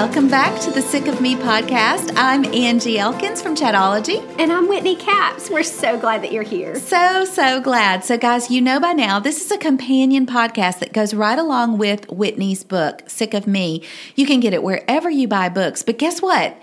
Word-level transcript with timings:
welcome 0.00 0.28
back 0.28 0.58
to 0.58 0.70
the 0.70 0.80
Sick 0.80 1.08
of 1.08 1.20
Me 1.20 1.36
podcast. 1.36 2.10
I'm 2.16 2.42
Angie 2.54 2.98
Elkins 2.98 3.42
from 3.42 3.54
Chatology. 3.54 4.24
And 4.38 4.50
I'm 4.50 4.66
Whitney 4.66 4.96
Capps. 4.96 5.50
We're 5.50 5.62
so 5.62 5.98
glad 5.98 6.22
that 6.22 6.32
you're 6.32 6.42
here. 6.42 6.74
So, 6.76 7.26
so 7.26 7.60
glad. 7.60 8.02
So, 8.02 8.16
guys, 8.16 8.50
you 8.50 8.62
know 8.62 8.80
by 8.80 8.94
now, 8.94 9.20
this 9.20 9.44
is 9.44 9.50
a 9.50 9.58
companion 9.58 10.24
podcast 10.24 10.78
that 10.78 10.94
goes 10.94 11.12
right 11.12 11.38
along 11.38 11.76
with 11.76 12.10
Whitney's 12.10 12.64
book, 12.64 13.02
Sick 13.08 13.34
of 13.34 13.46
Me. 13.46 13.84
You 14.16 14.24
can 14.24 14.40
get 14.40 14.54
it 14.54 14.62
wherever 14.62 15.10
you 15.10 15.28
buy 15.28 15.50
books. 15.50 15.82
But 15.82 15.98
guess 15.98 16.22
what? 16.22 16.56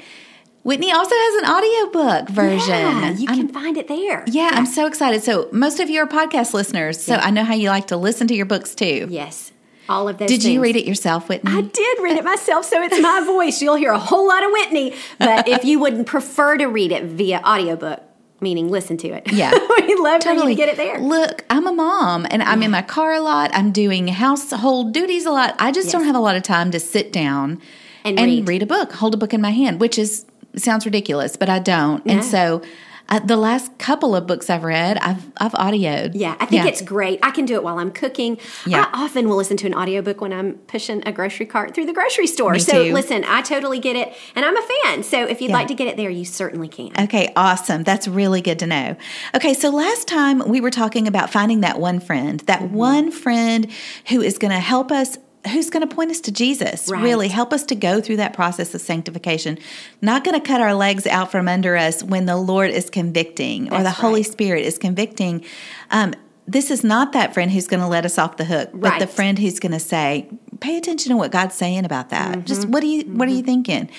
Whitney 0.64 0.92
also 0.92 1.14
has 1.14 1.44
an 1.44 1.52
audiobook 1.52 2.30
version. 2.30 2.70
Yeah, 2.70 3.10
you 3.12 3.28
can 3.28 3.40
I'm, 3.42 3.50
find 3.50 3.78
it 3.78 3.88
there. 3.88 4.24
Yeah, 4.26 4.50
yeah, 4.50 4.50
I'm 4.54 4.66
so 4.66 4.88
excited. 4.88 5.22
So, 5.22 5.48
most 5.52 5.80
of 5.80 5.92
you 5.92 6.02
are 6.02 6.08
podcast 6.08 6.56
listeners, 6.56 7.00
so 7.00 7.14
yeah. 7.14 7.22
I 7.22 7.30
know 7.30 7.44
how 7.44 7.54
you 7.54 7.70
like 7.70 7.86
to 7.88 7.98
listen 7.98 8.26
to 8.30 8.34
your 8.34 8.48
books 8.48 8.74
too. 8.74 9.06
Yes 9.12 9.52
all 9.90 10.08
of 10.08 10.18
those. 10.18 10.28
Did 10.28 10.42
things. 10.42 10.54
you 10.54 10.62
read 10.62 10.76
it 10.76 10.86
yourself, 10.86 11.30
Whitney? 11.30 11.52
I 11.52 11.62
did 11.62 12.00
read 12.00 12.18
it 12.18 12.24
myself, 12.24 12.66
so 12.66 12.82
it's 12.82 13.00
my 13.00 13.24
voice. 13.26 13.62
You'll 13.62 13.76
hear 13.76 13.92
a 13.92 14.00
whole 14.00 14.28
lot 14.28 14.44
of 14.44 14.52
Whitney. 14.52 14.96
But 15.20 15.48
if 15.48 15.66
you 15.66 15.80
wouldn't 15.80 16.08
prefer 16.08 16.58
to 16.58 16.66
read 16.66 16.92
it 16.92 17.04
via 17.04 17.42
audiobook, 17.46 18.02
meaning 18.42 18.70
listen 18.70 18.98
to 18.98 19.10
it. 19.10 19.32
Yeah. 19.38 19.52
We'd 19.52 20.00
love 20.00 20.22
totally. 20.22 20.56
to 20.56 20.58
get 20.58 20.70
it 20.70 20.78
there. 20.78 21.00
Look, 21.00 21.46
I'm 21.50 21.68
a 21.68 21.72
mom 21.72 22.26
and 22.30 22.42
I'm 22.42 22.64
in 22.64 22.72
my 22.72 22.82
car 22.82 23.14
a 23.14 23.22
lot. 23.22 23.52
I'm 23.54 23.72
doing 23.72 24.08
household 24.08 24.94
duties 24.94 25.26
a 25.26 25.32
lot. 25.32 25.56
I 25.60 25.72
just 25.72 25.88
yes. 25.88 25.92
don't 25.92 26.06
have 26.06 26.16
a 26.16 26.20
lot 26.20 26.36
of 26.36 26.44
time 26.44 26.72
to 26.72 26.80
sit 26.80 27.14
down 27.14 27.62
and, 28.04 28.20
and 28.20 28.28
read. 28.28 28.48
read. 28.48 28.64
a 28.64 28.66
book, 28.66 28.94
hold 28.94 29.14
a 29.14 29.18
book 29.18 29.34
in 29.34 29.42
my 29.42 29.52
hand, 29.52 29.80
which 29.80 30.00
is 30.00 30.26
sounds 30.56 30.86
ridiculous, 30.86 31.36
but 31.36 31.50
I 31.50 31.60
don't. 31.60 32.04
And 32.08 32.24
so 32.24 32.64
uh, 33.10 33.20
the 33.20 33.38
last 33.38 33.78
couple 33.78 34.16
of 34.16 34.28
books 34.28 34.50
I've 34.50 34.64
read, 34.64 34.98
I've 34.98 35.32
I've 35.38 35.54
audioed. 35.54 36.12
Yeah, 36.14 36.36
I 36.40 36.46
think 36.46 36.64
yeah. 36.64 36.70
it's 36.70 36.82
great. 36.82 37.20
I 37.24 37.32
can 37.32 37.46
do 37.46 37.56
it 37.56 37.64
while 37.64 37.80
I'm 37.80 37.92
cooking. 37.92 38.38
Yeah. 38.66 38.90
I 38.94 39.04
often 39.06 39.30
will 39.30 39.38
listen 39.38 39.58
to 39.58 39.68
an 39.68 39.74
audiobook 39.74 40.22
when 40.22 40.34
I'm 40.34 40.56
pushing 40.68 41.02
a 41.08 41.12
grocery 41.12 41.46
cart 41.46 41.74
through 41.74 41.86
the 41.86 41.94
grocery 41.94 42.28
store. 42.28 42.54
Me 42.54 42.60
so 42.60 42.86
too. 42.86 42.94
listen, 42.94 43.24
I 43.28 43.42
totally 43.42 43.80
get 43.80 43.96
it, 43.96 44.14
and 44.36 44.46
I'm 44.46 44.58
a 44.58 44.62
fan. 44.62 45.04
So 45.04 45.24
if 45.24 45.42
you'd 45.42 45.50
yeah. 45.50 45.58
like 45.58 45.68
to 45.68 45.76
get 45.76 45.88
it 45.88 45.98
there, 45.98 46.10
you 46.10 46.26
certainly 46.26 46.68
can. 46.68 46.92
Okay, 47.00 47.32
awesome. 47.36 47.84
That's 47.84 48.08
really 48.08 48.42
good 48.42 48.60
to 48.60 48.68
know. 48.68 48.96
Okay, 49.36 49.54
so 49.54 49.70
last 49.70 50.08
time 50.08 50.48
we 50.48 50.62
were 50.62 50.72
talking 50.72 51.08
about 51.08 51.30
finding 51.30 51.62
that 51.62 51.80
one 51.80 52.00
friend, 52.00 52.40
that 52.42 52.62
mm-hmm. 52.62 52.76
one 52.76 53.12
friend 53.12 53.68
who 54.10 54.22
is 54.22 54.38
going 54.38 54.52
to 54.52 54.60
help 54.60 54.92
us 54.92 55.18
who's 55.48 55.70
going 55.70 55.88
to 55.88 55.96
point 55.96 56.12
us 56.12 56.20
to 56.22 56.32
Jesus, 56.32 56.90
right. 56.90 57.02
really 57.02 57.28
help 57.28 57.54
us 57.54 57.64
to 57.66 57.76
go 57.76 58.02
through 58.02 58.18
that 58.18 58.34
process 58.34 58.74
of 58.76 58.82
sanctification. 58.82 59.58
Not 60.02 60.24
going 60.24 60.40
to 60.40 60.46
cut 60.46 60.62
our 60.62 60.74
legs 60.74 61.08
out 61.08 61.32
from 61.32 61.48
under 61.48 61.76
us 61.76 62.04
when 62.04 62.26
the 62.26 62.38
Lord 62.38 62.72
is 62.72 62.90
convicting 62.90 63.66
That's 63.66 63.76
or 63.76 63.80
the 63.80 63.86
right. 63.86 63.94
Holy 63.96 64.24
Spirit 64.24 64.66
is 64.66 64.78
convicting. 64.78 65.44
Um, 65.92 66.14
this 66.48 66.72
is 66.72 66.84
not 66.84 67.12
that 67.12 67.34
friend 67.34 67.52
who's 67.52 67.68
going 67.68 67.82
to 67.82 67.88
let 67.88 68.06
us 68.06 68.18
off 68.18 68.38
the 68.38 68.46
hook, 68.46 68.70
but 68.74 68.92
right. 68.92 69.00
the 69.00 69.08
friend 69.08 69.38
who's 69.38 69.60
going 69.60 69.74
to 69.74 69.80
say, 69.80 70.30
"Pay 70.62 70.78
attention 70.78 71.12
to 71.12 71.18
what 71.18 71.32
God's 71.32 71.56
saying 71.56 71.84
about 71.84 72.10
that. 72.10 72.32
Mm-hmm. 72.32 72.46
Just 72.46 72.68
what 72.70 72.80
do 72.80 72.88
you 72.88 73.04
mm-hmm. 73.04 73.18
what 73.18 73.28
are 73.28 73.32
you 73.32 73.40
mm-hmm. 73.40 73.46
thinking?" 73.46 73.90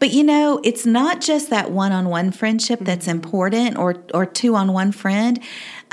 But 0.00 0.10
you 0.10 0.24
know, 0.24 0.60
it's 0.64 0.84
not 0.84 1.20
just 1.20 1.50
that 1.50 1.70
one-on-one 1.70 2.32
friendship 2.32 2.80
that's 2.82 3.06
mm-hmm. 3.06 3.16
important, 3.16 3.78
or 3.78 4.02
or 4.12 4.26
two-on-one 4.26 4.90
friend. 4.90 5.40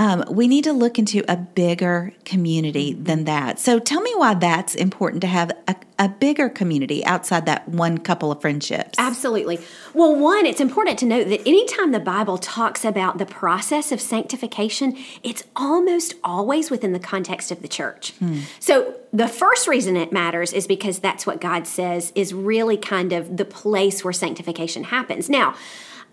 Um, 0.02 0.24
we 0.32 0.48
need 0.48 0.64
to 0.64 0.74
look 0.74 0.98
into 0.98 1.24
a 1.28 1.38
bigger 1.38 2.12
community 2.26 2.94
than 2.94 3.26
that. 3.26 3.60
So 3.60 3.78
tell 3.78 4.02
me 4.02 4.12
why 4.16 4.34
that's 4.34 4.74
important 4.74 5.22
to 5.22 5.28
have 5.28 5.52
a, 5.68 5.76
a 6.00 6.10
bigger 6.10 6.50
community 6.50 7.06
outside 7.06 7.46
that 7.46 7.70
one 7.70 8.00
couple 8.00 8.32
of 8.32 8.42
friendships. 8.42 8.98
Absolutely. 8.98 9.60
Well, 9.94 10.16
one, 10.16 10.48
it's 10.48 10.60
important 10.60 10.98
to 11.00 11.06
note 11.06 11.28
that 11.28 11.48
anytime 11.48 11.92
the 11.92 12.00
Bible 12.00 12.40
talks 12.40 12.84
about 12.84 13.20
the 13.20 13.28
process 13.28 13.92
of 13.92 14.02
sanctification, 14.02 14.98
it's 15.22 15.44
almost 15.56 16.16
always 16.24 16.72
within 16.72 16.94
the 16.94 17.00
context 17.00 17.52
of 17.52 17.62
the 17.62 17.68
church. 17.68 18.14
Hmm. 18.14 18.40
So 18.60 18.96
the 19.14 19.28
first 19.28 19.68
reason 19.68 19.96
it 19.96 20.12
matters 20.12 20.52
is 20.52 20.66
because 20.66 20.98
that's 20.98 21.28
what 21.28 21.40
God 21.40 21.68
says 21.68 22.12
is 22.16 22.34
really 22.34 22.76
kind 22.76 23.14
of 23.14 23.38
the 23.38 23.46
place 23.46 24.04
where 24.04 24.14
sanctification 24.14 24.86
happens. 24.86 25.30
Now, 25.30 25.54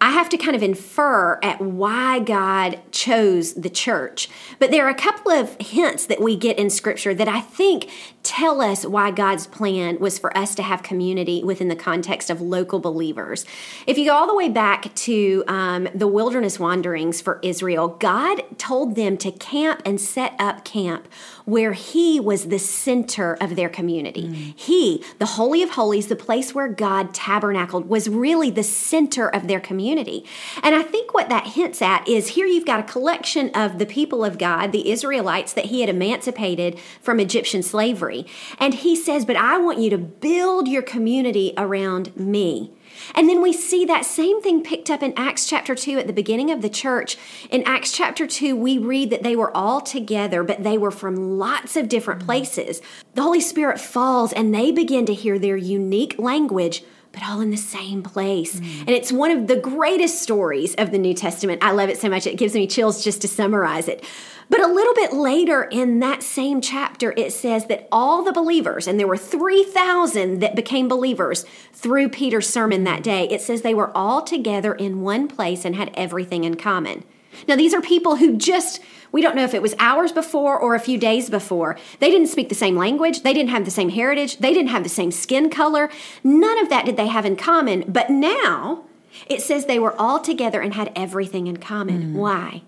I 0.01 0.11
have 0.11 0.29
to 0.29 0.37
kind 0.37 0.55
of 0.55 0.63
infer 0.63 1.41
at 1.43 1.61
why 1.61 2.21
God 2.21 2.81
chose 2.93 3.55
the 3.55 3.71
church. 3.71 4.29
But 4.59 4.71
there 4.71 4.87
are 4.87 4.91
a 4.91 4.95
couple 4.95 5.33
of 5.33 5.57
hints 5.61 6.07
that 6.07 6.21
we 6.21 6.37
get 6.37 6.59
in 6.59 6.71
scripture 6.71 7.15
that 7.15 7.27
I 7.27 7.41
think 7.41 7.91
tell 8.23 8.61
us 8.61 8.87
why 8.87 9.11
God's 9.11 9.47
plan 9.47 9.99
was 9.99 10.19
for 10.19 10.37
us 10.37 10.55
to 10.57 10.63
have 10.63 10.83
community 10.83 11.43
within 11.43 11.69
the 11.69 11.77
context 11.77 12.31
of 12.31 12.41
local 12.41 12.79
believers. 12.79 13.45
If 13.87 13.99
you 13.99 14.05
go 14.05 14.15
all 14.15 14.27
the 14.27 14.37
way 14.37 14.49
back 14.49 14.95
to 14.95 15.43
um, 15.49 15.89
the 15.95 16.07
wilderness 16.07 16.61
wanderings 16.61 17.21
for 17.21 17.41
Israel, 17.43 17.89
God 17.89 18.43
told 18.57 18.95
them 18.95 19.17
to 19.19 19.33
camp 19.33 19.83
and 19.85 20.01
set 20.01 20.35
up 20.39 20.65
camp 20.65 21.09
where 21.49 21.73
He 21.73 22.21
was 22.21 22.49
the 22.49 22.59
center 22.59 23.33
of 23.41 23.57
their 23.57 23.71
community. 23.71 24.25
Mm. 24.25 24.55
He, 24.55 25.03
the 25.19 25.25
Holy 25.25 25.63
of 25.63 25.71
Holies, 25.71 26.09
the 26.09 26.15
place 26.15 26.55
where 26.55 26.69
God 26.69 27.15
tabernacled, 27.15 27.89
was 27.89 28.07
really 28.07 28.51
the 28.51 28.63
center 28.63 29.29
of 29.29 29.49
their 29.49 29.59
community. 29.59 30.27
And 30.63 30.75
I 30.75 30.83
think 30.83 31.15
what 31.15 31.31
that 31.31 31.47
hints 31.47 31.81
at 31.81 32.07
is 32.07 32.29
here 32.29 32.45
you've 32.45 32.67
got 32.67 32.81
a 32.81 32.83
collection 32.83 33.49
of 33.55 33.79
the 33.79 33.87
people 33.87 34.27
of 34.27 34.37
God, 34.37 34.73
the 34.73 34.91
Israelites 34.91 35.55
that 35.55 35.67
He 35.67 35.81
had 35.81 35.89
emancipated 35.89 36.79
from 37.01 37.19
Egyptian 37.19 37.63
slavery. 37.63 38.27
And 38.59 38.75
He 38.75 38.95
says, 38.95 39.25
But 39.25 39.37
I 39.37 39.57
want 39.57 39.79
you 39.79 39.89
to 39.89 39.99
build 39.99 40.69
your 40.69 40.83
community 40.83 41.55
around 41.57 42.15
me. 42.15 42.73
And 43.15 43.29
then 43.29 43.41
we 43.43 43.53
see 43.53 43.85
that 43.85 44.05
same 44.05 44.43
thing 44.43 44.63
picked 44.63 44.91
up 44.91 45.03
in 45.03 45.13
Acts 45.17 45.47
chapter 45.47 45.75
2 45.75 45.99
at 45.99 46.07
the 46.07 46.13
beginning 46.13 46.51
of 46.51 46.63
the 46.63 46.69
church. 46.69 47.17
In 47.51 47.63
Acts 47.65 47.93
chapter 47.93 48.27
2, 48.27 48.57
we 48.57 48.79
read 48.79 49.11
that 49.11 49.23
they 49.23 49.37
were 49.37 49.57
all 49.57 49.81
together, 49.81 50.43
but 50.43 50.63
they 50.63 50.79
were 50.79 50.91
from 50.91 51.39
lots 51.39 51.77
of 51.77 51.89
different 51.89 52.21
mm-hmm. 52.21 52.29
places. 52.29 52.81
The 53.15 53.23
Holy 53.23 53.41
Spirit 53.41 53.81
falls 53.81 54.33
and 54.33 54.55
they 54.55 54.73
begin 54.73 55.07
to 55.07 55.15
hear 55.15 55.39
their 55.39 55.57
unique 55.57 56.19
language 56.19 56.85
but 57.13 57.23
all 57.29 57.41
in 57.41 57.51
the 57.51 57.57
same 57.57 58.03
place. 58.03 58.61
Mm. 58.61 58.81
And 58.81 58.91
it's 58.91 59.13
one 59.13 59.31
of 59.31 59.47
the 59.47 59.57
greatest 59.57 60.23
stories 60.23 60.75
of 60.77 60.91
the 60.91 60.99
New 60.99 61.15
Testament. 61.15 61.63
I 61.65 61.73
love 61.73 61.89
it 61.89 61.99
so 61.99 62.09
much, 62.09 62.27
it 62.27 62.37
gives 62.37 62.55
me 62.55 62.67
chills 62.67 63.03
just 63.03 63.21
to 63.23 63.29
summarize 63.29 63.89
it. 63.89 64.05
But 64.51 64.61
a 64.61 64.67
little 64.67 64.95
bit 64.95 65.13
later 65.13 65.63
in 65.65 65.99
that 66.01 66.23
same 66.23 66.61
chapter, 66.61 67.13
it 67.17 67.33
says 67.33 67.67
that 67.67 67.87
all 67.93 68.23
the 68.23 68.33
believers, 68.33 68.87
and 68.87 68.99
there 68.99 69.07
were 69.07 69.19
3,000 69.19 70.41
that 70.41 70.57
became 70.57 70.89
believers 70.89 71.45
through 71.73 72.09
Peter's 72.09 72.49
sermon 72.49 72.85
that 72.85 73.03
day, 73.03 73.29
it 73.29 73.43
says 73.43 73.61
they 73.61 73.75
were 73.75 73.95
all 73.97 74.23
together 74.23 74.75
in 74.75 75.03
one 75.03 75.29
place 75.29 75.65
and 75.65 75.77
had 75.77 75.91
everything 75.95 76.45
in 76.45 76.55
common. 76.55 77.05
Now, 77.47 77.56
these 77.56 77.75
are 77.75 77.81
people 77.81 78.16
who 78.16 78.37
just, 78.37 78.81
we 79.12 79.22
don't 79.22 79.37
know 79.37 79.44
if 79.44 79.54
it 79.54 79.62
was 79.62 79.75
hours 79.78 80.12
before 80.12 80.59
or 80.59 80.75
a 80.75 80.81
few 80.81 80.99
days 80.99 81.31
before. 81.31 81.78
They 82.00 82.10
didn't 82.10 82.28
speak 82.28 82.49
the 82.49 82.54
same 82.54 82.76
language. 82.76 83.22
They 83.22 83.34
didn't 83.34 83.50
have 83.50 83.65
the 83.65 83.71
same 83.71 83.91
heritage. 83.91 84.38
They 84.38 84.53
didn't 84.53 84.71
have 84.71 84.82
the 84.82 84.88
same 84.88 85.10
skin 85.10 85.50
color. 85.50 85.91
None 86.25 86.59
of 86.59 86.69
that 86.71 86.87
did 86.87 86.97
they 86.97 87.09
have 87.09 87.25
in 87.25 87.37
common. 87.37 87.84
But 87.87 88.10
now 88.10 88.84
it 89.28 89.43
says 89.43 89.66
they 89.66 89.78
were 89.78 89.99
all 90.00 90.21
together 90.21 90.60
and 90.60 90.75
had 90.75 90.93
everything 90.97 91.47
in 91.47 91.59
common. 91.59 92.12
Mm. 92.12 92.12
Why? 92.15 92.62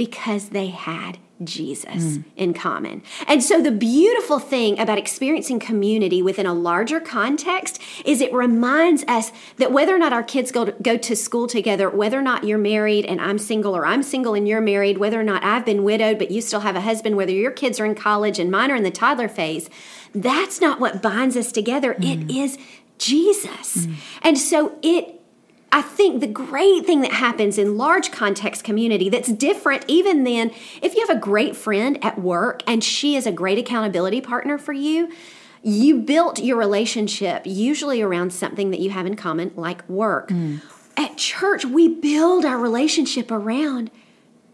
because 0.00 0.48
they 0.48 0.68
had 0.68 1.18
Jesus 1.42 2.18
mm. 2.18 2.24
in 2.36 2.54
common. 2.54 3.02
And 3.26 3.42
so, 3.42 3.62
the 3.62 3.70
beautiful 3.70 4.38
thing 4.38 4.78
about 4.78 4.98
experiencing 4.98 5.58
community 5.58 6.22
within 6.22 6.46
a 6.46 6.54
larger 6.54 7.00
context 7.00 7.80
is 8.04 8.20
it 8.20 8.32
reminds 8.32 9.04
us 9.04 9.32
that 9.56 9.72
whether 9.72 9.94
or 9.94 9.98
not 9.98 10.12
our 10.12 10.22
kids 10.22 10.52
go 10.52 10.66
to, 10.66 10.72
go 10.82 10.96
to 10.96 11.16
school 11.16 11.46
together, 11.46 11.88
whether 11.88 12.18
or 12.18 12.22
not 12.22 12.44
you're 12.44 12.58
married 12.58 13.06
and 13.06 13.20
I'm 13.20 13.38
single, 13.38 13.76
or 13.76 13.86
I'm 13.86 14.02
single 14.02 14.34
and 14.34 14.46
you're 14.46 14.60
married, 14.60 14.98
whether 14.98 15.20
or 15.20 15.24
not 15.24 15.42
I've 15.42 15.64
been 15.64 15.82
widowed 15.82 16.18
but 16.18 16.30
you 16.30 16.40
still 16.40 16.60
have 16.60 16.76
a 16.76 16.80
husband, 16.80 17.16
whether 17.16 17.32
your 17.32 17.50
kids 17.50 17.80
are 17.80 17.86
in 17.86 17.94
college 17.94 18.38
and 18.38 18.50
mine 18.50 18.70
are 18.70 18.76
in 18.76 18.82
the 18.82 18.90
toddler 18.90 19.28
phase, 19.28 19.70
that's 20.14 20.60
not 20.60 20.80
what 20.80 21.02
binds 21.02 21.36
us 21.36 21.52
together. 21.52 21.94
Mm. 21.94 22.30
It 22.30 22.36
is 22.36 22.58
Jesus. 22.98 23.86
Mm. 23.86 23.94
And 24.22 24.38
so, 24.38 24.78
it 24.82 25.19
I 25.72 25.82
think 25.82 26.20
the 26.20 26.26
great 26.26 26.84
thing 26.84 27.00
that 27.02 27.12
happens 27.12 27.56
in 27.56 27.76
large 27.76 28.10
context 28.10 28.64
community 28.64 29.08
that's 29.08 29.30
different 29.30 29.84
even 29.86 30.24
than 30.24 30.50
if 30.82 30.94
you 30.94 31.06
have 31.06 31.16
a 31.16 31.20
great 31.20 31.54
friend 31.54 31.98
at 32.02 32.18
work 32.18 32.62
and 32.66 32.82
she 32.82 33.14
is 33.14 33.26
a 33.26 33.32
great 33.32 33.58
accountability 33.58 34.20
partner 34.20 34.58
for 34.58 34.72
you, 34.72 35.12
you 35.62 36.00
built 36.00 36.40
your 36.40 36.56
relationship 36.56 37.42
usually 37.44 38.02
around 38.02 38.32
something 38.32 38.70
that 38.70 38.80
you 38.80 38.90
have 38.90 39.06
in 39.06 39.14
common 39.14 39.52
like 39.54 39.88
work. 39.88 40.28
Mm. 40.30 40.60
At 40.96 41.16
church, 41.16 41.64
we 41.64 41.88
build 41.88 42.44
our 42.44 42.58
relationship 42.58 43.30
around 43.30 43.90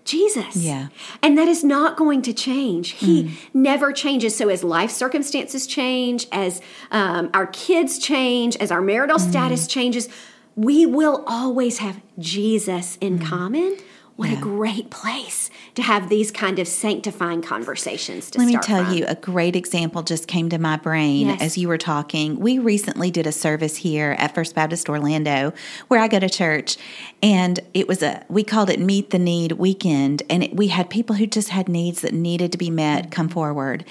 Jesus. 0.05 0.57
Yeah. 0.57 0.89
And 1.23 1.37
that 1.37 1.49
is 1.49 1.65
not 1.65 1.97
going 1.97 2.23
to 2.23 2.33
change. 2.33 2.91
He 2.91 3.25
mm. 3.25 3.31
never 3.53 3.93
changes. 3.93 4.37
So, 4.37 4.49
as 4.49 4.63
life 4.63 4.91
circumstances 4.91 5.67
change, 5.67 6.29
as 6.31 6.61
um, 6.93 7.31
our 7.35 7.49
kids 7.49 7.99
change, 7.99 8.57
as 8.57 8.71
our 8.71 8.81
marital 8.81 9.19
mm. 9.19 9.29
status 9.29 9.67
changes, 9.67 10.09
we 10.57 10.87
will 10.87 11.23
always 11.27 11.79
have 11.79 12.01
Jesus 12.19 12.97
in 13.01 13.19
mm. 13.19 13.27
common. 13.27 13.77
what 14.17 14.31
yeah. 14.31 14.39
a 14.39 14.41
great 14.41 14.89
place 14.89 15.51
to 15.75 15.83
have 15.83 16.09
these 16.09 16.33
kind 16.33 16.59
of 16.59 16.67
sanctifying 16.67 17.43
conversations 17.43 18.35
Let 18.35 18.47
me 18.47 18.57
tell 18.63 18.83
from. 18.83 18.95
you, 18.95 19.05
a 19.07 19.15
great 19.15 19.55
example 19.55 20.03
just 20.03 20.27
came 20.27 20.49
to 20.49 20.59
my 20.59 20.79
brain 20.79 21.27
yes. 21.27 21.43
as 21.43 21.59
you 21.59 21.69
were 21.69 21.77
talking. 21.77 22.41
We 22.41 22.59
recently 22.59 23.11
did 23.11 23.27
a 23.27 23.33
service 23.33 23.77
here 23.77 24.17
at 24.19 24.35
First 24.35 24.55
Baptist 24.55 24.89
Orlando, 24.89 25.53
where 25.89 26.01
I 26.01 26.09
go 26.09 26.19
to 26.19 26.31
church, 26.31 26.79
and 27.23 27.61
it 27.75 27.87
was 27.87 28.03
a 28.03 28.25
we 28.31 28.43
called 28.43 28.71
it 28.71 28.81
Meet 28.81 29.11
the 29.11 29.19
Need 29.19 29.53
weekend, 29.53 30.23
and 30.31 30.45
it, 30.45 30.57
we 30.57 30.69
had 30.69 30.89
people 30.89 31.17
who 31.17 31.27
just 31.27 31.51
had 31.51 31.69
needs 31.69 32.01
that 32.01 32.15
needed 32.15 32.53
to 32.53 32.59
be 32.59 32.71
met 32.71 33.11
come 33.11 33.29
forward. 33.29 33.85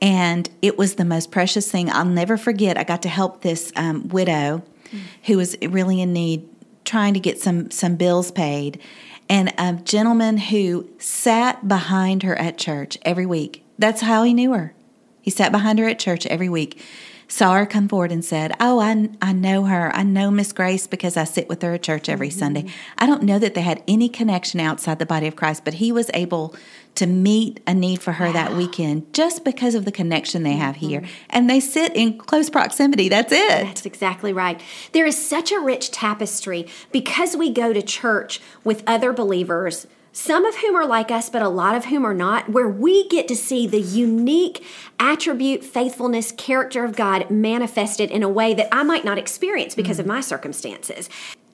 And 0.00 0.48
it 0.62 0.78
was 0.78 0.94
the 0.94 1.04
most 1.04 1.30
precious 1.30 1.70
thing. 1.70 1.90
I'll 1.90 2.06
never 2.06 2.38
forget. 2.38 2.78
I 2.78 2.84
got 2.84 3.02
to 3.02 3.08
help 3.10 3.42
this 3.42 3.70
um, 3.76 4.08
widow 4.08 4.62
mm. 4.92 5.00
who 5.24 5.36
was 5.36 5.56
really 5.62 6.00
in 6.00 6.12
need, 6.12 6.48
trying 6.84 7.14
to 7.14 7.20
get 7.20 7.40
some 7.40 7.70
some 7.70 7.96
bills 7.96 8.30
paid 8.30 8.80
and 9.28 9.52
a 9.58 9.74
gentleman 9.84 10.38
who 10.38 10.88
sat 10.98 11.68
behind 11.68 12.22
her 12.22 12.36
at 12.38 12.58
church 12.58 12.98
every 13.02 13.26
week. 13.26 13.64
That's 13.78 14.00
how 14.00 14.22
he 14.22 14.32
knew 14.32 14.52
her. 14.52 14.74
He 15.20 15.30
sat 15.30 15.52
behind 15.52 15.78
her 15.78 15.86
at 15.86 15.98
church 15.98 16.26
every 16.26 16.48
week, 16.48 16.82
saw 17.28 17.54
her 17.54 17.66
come 17.66 17.88
forward 17.88 18.10
and 18.10 18.24
said, 18.24 18.54
Oh, 18.58 18.80
I, 18.80 19.10
I 19.20 19.32
know 19.32 19.64
her. 19.64 19.94
I 19.94 20.02
know 20.02 20.30
Miss 20.30 20.52
Grace 20.52 20.86
because 20.86 21.16
I 21.16 21.24
sit 21.24 21.48
with 21.48 21.60
her 21.62 21.74
at 21.74 21.82
church 21.82 22.08
every 22.08 22.30
mm-hmm. 22.30 22.38
Sunday. 22.38 22.66
I 22.96 23.06
don't 23.06 23.22
know 23.22 23.38
that 23.38 23.54
they 23.54 23.60
had 23.60 23.82
any 23.86 24.08
connection 24.08 24.60
outside 24.60 24.98
the 24.98 25.06
body 25.06 25.26
of 25.26 25.36
Christ, 25.36 25.64
but 25.64 25.74
he 25.74 25.92
was 25.92 26.10
able 26.14 26.54
to 26.98 27.06
meet 27.06 27.60
a 27.66 27.74
need 27.74 28.00
for 28.00 28.12
her 28.12 28.26
wow. 28.26 28.32
that 28.32 28.54
weekend 28.54 29.12
just 29.14 29.44
because 29.44 29.74
of 29.74 29.84
the 29.84 29.92
connection 29.92 30.42
they 30.42 30.52
have 30.52 30.76
mm-hmm. 30.76 30.88
here. 30.88 31.04
And 31.30 31.48
they 31.48 31.60
sit 31.60 31.94
in 31.94 32.18
close 32.18 32.50
proximity. 32.50 33.08
That's 33.08 33.32
it. 33.32 33.64
That's 33.64 33.86
exactly 33.86 34.32
right. 34.32 34.60
There 34.92 35.06
is 35.06 35.16
such 35.16 35.52
a 35.52 35.60
rich 35.60 35.90
tapestry 35.90 36.66
because 36.92 37.36
we 37.36 37.50
go 37.50 37.72
to 37.72 37.82
church 37.82 38.40
with 38.64 38.82
other 38.86 39.12
believers 39.12 39.86
some 40.10 40.44
of 40.44 40.56
whom 40.56 40.74
are 40.74 40.86
like 40.86 41.12
us, 41.12 41.30
but 41.30 41.42
a 41.42 41.48
lot 41.48 41.76
of 41.76 41.84
whom 41.84 42.04
are 42.04 42.14
not, 42.14 42.48
where 42.48 42.66
we 42.66 43.06
get 43.06 43.28
to 43.28 43.36
see 43.36 43.68
the 43.68 43.80
unique 43.80 44.64
attribute, 44.98 45.62
faithfulness, 45.62 46.32
character 46.32 46.84
of 46.84 46.96
God 46.96 47.30
manifested 47.30 48.10
in 48.10 48.24
a 48.24 48.28
way 48.28 48.52
that 48.54 48.68
I 48.72 48.82
might 48.82 49.04
not 49.04 49.16
experience 49.16 49.76
because 49.76 49.98
mm-hmm. 49.98 50.10
of 50.10 50.16
my 50.16 50.20
circumstances 50.20 51.08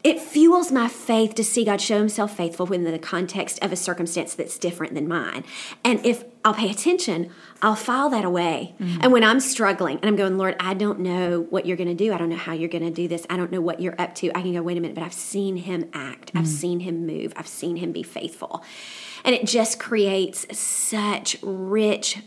it 0.05 0.21
fuels 0.21 0.71
my 0.71 0.87
faith 0.87 1.35
to 1.37 1.43
see 1.43 1.65
God 1.65 1.81
show 1.81 1.99
himself 1.99 2.37
faithful 2.37 2.67
within 2.67 2.93
the 2.93 2.99
context 2.99 3.59
of 3.65 3.73
a 3.73 3.77
circumstance 3.77 4.35
that's 4.35 4.59
different 4.59 4.95
than 4.95 5.09
mine. 5.09 5.45
And 5.83 6.05
if 6.05 6.25
I'll 6.45 6.53
pay 6.53 6.71
attention, 6.71 7.31
I'll 7.63 7.75
file 7.75 8.11
that 8.11 8.23
away. 8.23 8.75
Mm-hmm. 8.79 8.99
And 9.01 9.13
when 9.13 9.25
I'm 9.25 9.41
struggling 9.41 9.97
and 9.97 10.05
I'm 10.05 10.17
going, 10.17 10.37
Lord, 10.37 10.57
I 10.61 10.75
don't 10.75 11.01
know 11.01 11.47
what 11.49 11.65
you're 11.65 11.79
going 11.79 11.89
to 11.89 11.95
do. 11.95 12.13
I 12.13 12.19
don't 12.19 12.29
know 12.29 12.37
how 12.37 12.53
you're 12.53 12.69
going 12.69 12.85
to 12.85 12.91
do 12.91 13.09
this. 13.09 13.27
I 13.31 13.39
don't 13.39 13.51
know 13.51 13.63
what 13.63 13.81
you're 13.81 13.99
up 13.99 14.15
to. 14.17 14.29
I 14.37 14.43
can 14.43 14.53
go, 14.53 14.61
wait 14.61 14.77
a 14.77 14.81
minute, 14.81 14.95
but 14.95 15.05
I've 15.05 15.15
seen 15.15 15.57
him 15.57 15.89
act. 15.95 16.29
Mm-hmm. 16.29 16.39
I've 16.39 16.49
seen 16.49 16.81
him 16.81 17.07
move. 17.07 17.33
I've 17.35 17.49
seen 17.49 17.77
him 17.77 17.91
be 17.91 18.03
faithful. 18.03 18.63
And 19.25 19.35
it 19.35 19.47
just 19.47 19.81
creates 19.81 20.47
such 20.57 21.39
rich 21.43 22.19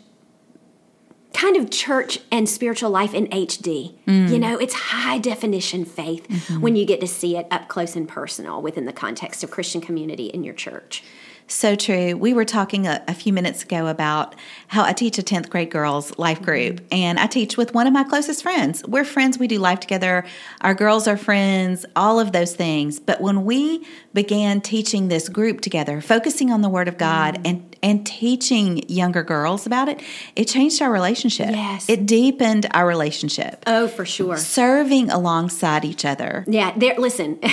kind 1.34 1.56
of 1.58 1.70
church 1.70 2.20
and 2.32 2.50
spiritual 2.50 2.90
life 2.90 3.14
in 3.14 3.28
HD. 3.28 3.96
Mm. 4.08 4.30
You 4.30 4.40
know, 4.40 4.58
it's 4.58 4.74
high 4.74 5.20
definition 5.20 5.86
faith 5.86 6.28
mm-hmm. 6.28 6.62
when 6.62 6.76
you 6.76 6.86
get 6.86 7.00
to 7.02 7.08
see 7.08 7.38
it 7.38 7.48
up 7.52 7.68
close 7.68 7.96
and 7.96 8.08
personal 8.08 8.62
within 8.62 8.86
the 8.86 8.94
context 8.94 9.44
of 9.44 9.52
Christian 9.52 9.82
community 9.82 10.28
in 10.28 10.44
your 10.44 10.54
church. 10.54 11.04
So 11.50 11.76
true. 11.76 12.18
We 12.18 12.34
were 12.34 12.44
talking 12.44 12.88
a, 12.88 13.02
a, 13.08 13.14
few 13.14 13.32
minutes 13.32 13.64
ago 13.64 13.88
about 13.88 14.36
how 14.68 14.84
I 14.84 14.92
teach 14.92 15.18
a 15.18 15.24
10th 15.24 15.50
grade 15.50 15.72
girls 15.72 16.18
life 16.18 16.42
group, 16.42 16.82
mm-hmm. 16.82 16.94
and 16.94 17.20
I 17.20 17.28
teach 17.28 17.56
with 17.56 17.74
one 17.74 17.88
of 17.88 17.94
my 17.94 18.04
closest 18.04 18.44
friends. 18.44 18.84
We're 18.86 19.06
friends, 19.06 19.40
we 19.40 19.48
do 19.48 19.58
life 19.58 19.80
together. 19.80 20.26
Our 20.60 20.74
girls 20.74 21.08
are 21.08 21.16
friends, 21.16 21.86
all 21.96 22.20
of 22.20 22.34
those 22.34 22.54
things. 22.54 23.00
But 23.00 23.22
when 23.22 23.46
we 23.46 23.88
began 24.14 24.60
teaching 24.60 25.08
this 25.08 25.30
group 25.30 25.62
together, 25.62 26.02
focusing 26.02 26.52
on 26.52 26.62
the 26.62 26.70
Word 26.70 26.90
of 26.90 26.98
God 26.98 27.36
mm-hmm. 27.36 27.46
and 27.46 27.67
and 27.82 28.06
teaching 28.06 28.84
younger 28.90 29.24
girls 29.24 29.66
about 29.66 29.90
it, 29.90 30.02
it 30.36 30.46
changed 30.46 30.82
our 30.82 30.92
relationship. 30.92 31.50
Yes. 31.50 31.90
It 31.90 32.06
deepened 32.06 32.68
our 32.74 32.88
relationship. 32.88 33.64
Oh, 33.68 33.88
for 33.88 34.06
sure. 34.06 34.38
Serving 34.38 35.10
alongside 35.10 35.86
each 35.86 36.06
other. 36.06 36.46
Yeah, 36.48 36.74
there 36.78 36.96
listen. 36.98 37.40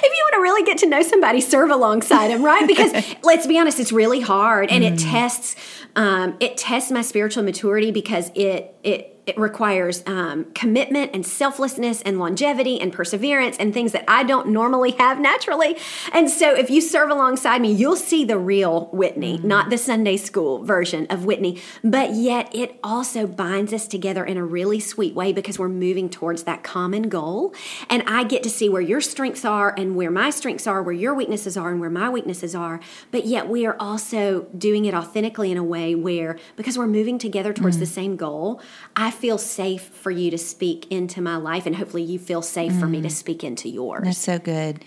If 0.00 0.04
you 0.04 0.24
want 0.30 0.34
to 0.34 0.42
really 0.42 0.64
get 0.64 0.78
to 0.78 0.86
know 0.86 1.02
somebody, 1.02 1.40
serve 1.40 1.70
alongside 1.70 2.28
them, 2.28 2.44
right? 2.44 2.66
Because 2.66 2.92
let's 3.22 3.46
be 3.46 3.58
honest, 3.58 3.80
it's 3.80 3.90
really 3.90 4.20
hard, 4.20 4.70
and 4.70 4.84
mm. 4.84 4.92
it 4.92 4.98
tests 4.98 5.56
um, 5.96 6.36
it 6.40 6.56
tests 6.56 6.90
my 6.90 7.02
spiritual 7.02 7.42
maturity 7.42 7.90
because 7.90 8.30
it 8.34 8.76
it 8.84 9.17
it 9.28 9.38
requires 9.38 10.02
um, 10.06 10.46
commitment 10.54 11.10
and 11.14 11.26
selflessness 11.26 12.02
and 12.02 12.18
longevity 12.18 12.80
and 12.80 12.92
perseverance 12.92 13.56
and 13.58 13.72
things 13.74 13.92
that 13.92 14.04
I 14.08 14.22
don't 14.22 14.48
normally 14.48 14.92
have 14.92 15.20
naturally. 15.20 15.76
And 16.12 16.30
so, 16.30 16.54
if 16.54 16.70
you 16.70 16.80
serve 16.80 17.10
alongside 17.10 17.60
me, 17.60 17.72
you'll 17.72 17.96
see 17.96 18.24
the 18.24 18.38
real 18.38 18.86
Whitney, 18.86 19.38
mm-hmm. 19.38 19.48
not 19.48 19.70
the 19.70 19.78
Sunday 19.78 20.16
school 20.16 20.64
version 20.64 21.06
of 21.10 21.24
Whitney. 21.24 21.60
But 21.84 22.12
yet, 22.14 22.54
it 22.54 22.78
also 22.82 23.26
binds 23.26 23.72
us 23.72 23.86
together 23.86 24.24
in 24.24 24.36
a 24.36 24.44
really 24.44 24.80
sweet 24.80 25.14
way 25.14 25.32
because 25.32 25.58
we're 25.58 25.68
moving 25.68 26.08
towards 26.08 26.44
that 26.44 26.62
common 26.62 27.08
goal. 27.08 27.54
And 27.88 28.02
I 28.06 28.24
get 28.24 28.42
to 28.44 28.50
see 28.50 28.68
where 28.68 28.82
your 28.82 29.00
strengths 29.00 29.44
are 29.44 29.74
and 29.76 29.96
where 29.96 30.10
my 30.10 30.30
strengths 30.30 30.66
are, 30.66 30.82
where 30.82 30.94
your 30.94 31.14
weaknesses 31.14 31.56
are 31.56 31.70
and 31.70 31.80
where 31.80 31.90
my 31.90 32.08
weaknesses 32.08 32.54
are. 32.54 32.80
But 33.10 33.26
yet, 33.26 33.48
we 33.48 33.66
are 33.66 33.76
also 33.78 34.46
doing 34.56 34.84
it 34.84 34.94
authentically 34.94 35.50
in 35.50 35.58
a 35.58 35.64
way 35.64 35.94
where, 35.94 36.38
because 36.56 36.78
we're 36.78 36.86
moving 36.86 37.18
together 37.18 37.52
towards 37.52 37.76
mm-hmm. 37.76 37.80
the 37.80 37.86
same 37.86 38.16
goal, 38.16 38.60
I 38.96 39.10
feel 39.18 39.38
safe 39.38 39.82
for 39.82 40.10
you 40.10 40.30
to 40.30 40.38
speak 40.38 40.90
into 40.90 41.20
my 41.20 41.36
life, 41.36 41.66
and 41.66 41.76
hopefully 41.76 42.02
you 42.02 42.18
feel 42.18 42.42
safe 42.42 42.72
mm. 42.72 42.80
for 42.80 42.86
me 42.86 43.02
to 43.02 43.08
mm. 43.08 43.12
speak 43.12 43.44
into 43.44 43.68
yours. 43.68 44.04
That's 44.04 44.18
so 44.18 44.38
good. 44.38 44.84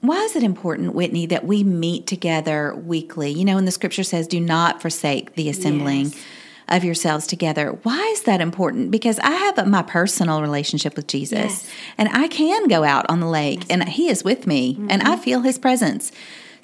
Why 0.00 0.18
is 0.24 0.36
it 0.36 0.42
important, 0.42 0.94
Whitney, 0.94 1.26
that 1.26 1.46
we 1.46 1.64
meet 1.64 2.06
together 2.06 2.74
weekly? 2.74 3.30
You 3.30 3.44
know, 3.44 3.54
when 3.54 3.64
the 3.64 3.72
scripture 3.72 4.04
says, 4.04 4.26
do 4.26 4.40
not 4.40 4.82
forsake 4.82 5.34
the 5.34 5.48
assembling. 5.48 6.06
Yes. 6.06 6.24
Of 6.68 6.82
yourselves 6.82 7.28
together. 7.28 7.78
Why 7.84 8.00
is 8.12 8.22
that 8.22 8.40
important? 8.40 8.90
Because 8.90 9.20
I 9.20 9.30
have 9.30 9.68
my 9.68 9.82
personal 9.82 10.42
relationship 10.42 10.96
with 10.96 11.06
Jesus, 11.06 11.38
yes. 11.38 11.70
and 11.96 12.08
I 12.08 12.26
can 12.26 12.66
go 12.66 12.82
out 12.82 13.06
on 13.08 13.20
the 13.20 13.28
lake, 13.28 13.60
yes. 13.60 13.66
and 13.70 13.88
He 13.88 14.08
is 14.08 14.24
with 14.24 14.48
me, 14.48 14.74
mm-hmm. 14.74 14.90
and 14.90 15.00
I 15.04 15.12
mm-hmm. 15.12 15.22
feel 15.22 15.40
His 15.42 15.60
presence. 15.60 16.10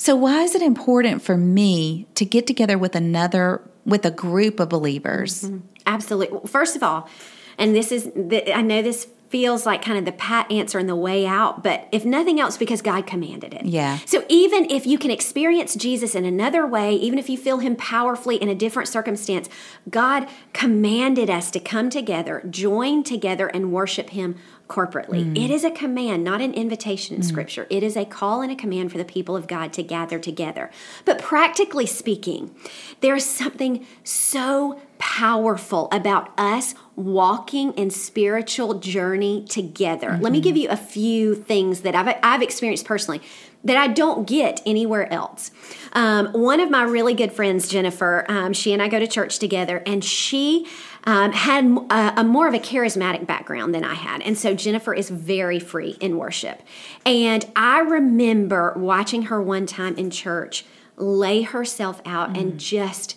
So, 0.02 0.16
why 0.16 0.42
is 0.42 0.56
it 0.56 0.62
important 0.62 1.22
for 1.22 1.36
me 1.36 2.08
to 2.16 2.24
get 2.24 2.44
together 2.44 2.76
with 2.76 2.96
another, 2.96 3.62
with 3.86 4.04
a 4.04 4.10
group 4.10 4.58
of 4.58 4.68
believers? 4.68 5.44
Mm-hmm. 5.44 5.58
Absolutely. 5.86 6.40
First 6.48 6.74
of 6.74 6.82
all, 6.82 7.08
and 7.56 7.72
this 7.72 7.92
is, 7.92 8.10
I 8.52 8.62
know 8.62 8.82
this 8.82 9.06
feels 9.32 9.64
like 9.64 9.80
kind 9.80 9.96
of 9.96 10.04
the 10.04 10.12
pat 10.12 10.52
answer 10.52 10.78
and 10.78 10.86
the 10.86 10.94
way 10.94 11.26
out, 11.26 11.62
but 11.62 11.88
if 11.90 12.04
nothing 12.04 12.38
else, 12.38 12.58
because 12.58 12.82
God 12.82 13.06
commanded 13.06 13.54
it. 13.54 13.64
Yeah. 13.64 13.98
So 14.04 14.26
even 14.28 14.70
if 14.70 14.86
you 14.86 14.98
can 14.98 15.10
experience 15.10 15.74
Jesus 15.74 16.14
in 16.14 16.26
another 16.26 16.66
way, 16.66 16.94
even 16.96 17.18
if 17.18 17.30
you 17.30 17.38
feel 17.38 17.56
Him 17.56 17.74
powerfully 17.74 18.36
in 18.36 18.50
a 18.50 18.54
different 18.54 18.90
circumstance, 18.90 19.48
God 19.88 20.28
commanded 20.52 21.30
us 21.30 21.50
to 21.52 21.60
come 21.60 21.88
together, 21.88 22.46
join 22.50 23.04
together, 23.04 23.46
and 23.46 23.72
worship 23.72 24.10
Him 24.10 24.36
corporately. 24.68 25.24
Mm. 25.24 25.42
It 25.44 25.50
is 25.50 25.64
a 25.64 25.70
command, 25.70 26.24
not 26.24 26.42
an 26.42 26.52
invitation 26.52 27.16
in 27.16 27.22
mm. 27.22 27.24
Scripture. 27.24 27.66
It 27.70 27.82
is 27.82 27.96
a 27.96 28.04
call 28.04 28.42
and 28.42 28.52
a 28.52 28.56
command 28.56 28.92
for 28.92 28.98
the 28.98 29.04
people 29.04 29.34
of 29.34 29.46
God 29.46 29.72
to 29.72 29.82
gather 29.82 30.18
together. 30.18 30.70
But 31.06 31.20
practically 31.20 31.86
speaking, 31.86 32.54
there's 33.00 33.24
something 33.24 33.86
so 34.04 34.78
powerful 35.02 35.88
about 35.90 36.30
us 36.38 36.76
walking 36.94 37.72
in 37.72 37.90
spiritual 37.90 38.74
journey 38.74 39.44
together. 39.48 40.10
Mm-hmm. 40.10 40.22
Let 40.22 40.32
me 40.32 40.38
mm-hmm. 40.38 40.44
give 40.44 40.56
you 40.56 40.68
a 40.68 40.76
few 40.76 41.34
things 41.34 41.80
that 41.80 41.96
I've, 41.96 42.16
I've 42.22 42.40
experienced 42.40 42.84
personally 42.84 43.20
that 43.64 43.76
I 43.76 43.88
don't 43.88 44.28
get 44.28 44.62
anywhere 44.64 45.12
else. 45.12 45.50
Um, 45.94 46.28
one 46.28 46.60
of 46.60 46.70
my 46.70 46.84
really 46.84 47.14
good 47.14 47.32
friends, 47.32 47.66
Jennifer, 47.66 48.24
um, 48.28 48.52
she 48.52 48.72
and 48.72 48.80
I 48.80 48.86
go 48.86 49.00
to 49.00 49.08
church 49.08 49.40
together, 49.40 49.82
and 49.86 50.04
she 50.04 50.68
um, 51.02 51.32
had 51.32 51.64
a, 51.64 52.20
a, 52.20 52.24
more 52.24 52.46
of 52.46 52.54
a 52.54 52.60
charismatic 52.60 53.26
background 53.26 53.74
than 53.74 53.82
I 53.82 53.94
had. 53.94 54.22
And 54.22 54.38
so 54.38 54.54
Jennifer 54.54 54.94
is 54.94 55.10
very 55.10 55.58
free 55.58 55.96
in 55.98 56.16
worship. 56.16 56.62
And 57.04 57.44
I 57.56 57.80
remember 57.80 58.72
watching 58.76 59.22
her 59.22 59.42
one 59.42 59.66
time 59.66 59.96
in 59.96 60.10
church 60.10 60.64
lay 60.96 61.42
herself 61.42 62.00
out 62.04 62.34
mm. 62.34 62.40
and 62.40 62.60
just 62.60 63.16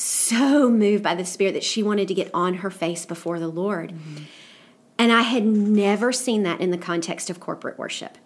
so 0.00 0.70
moved 0.70 1.02
by 1.02 1.14
the 1.14 1.24
Spirit 1.24 1.52
that 1.54 1.64
she 1.64 1.82
wanted 1.82 2.08
to 2.08 2.14
get 2.14 2.30
on 2.32 2.54
her 2.54 2.70
face 2.70 3.04
before 3.04 3.38
the 3.38 3.48
Lord. 3.48 3.92
Mm-hmm. 3.92 4.24
And 4.98 5.12
I 5.12 5.22
had 5.22 5.44
never 5.46 6.12
seen 6.12 6.42
that 6.42 6.60
in 6.60 6.70
the 6.70 6.78
context 6.78 7.30
of 7.30 7.40
corporate 7.40 7.78
worship. 7.78 8.18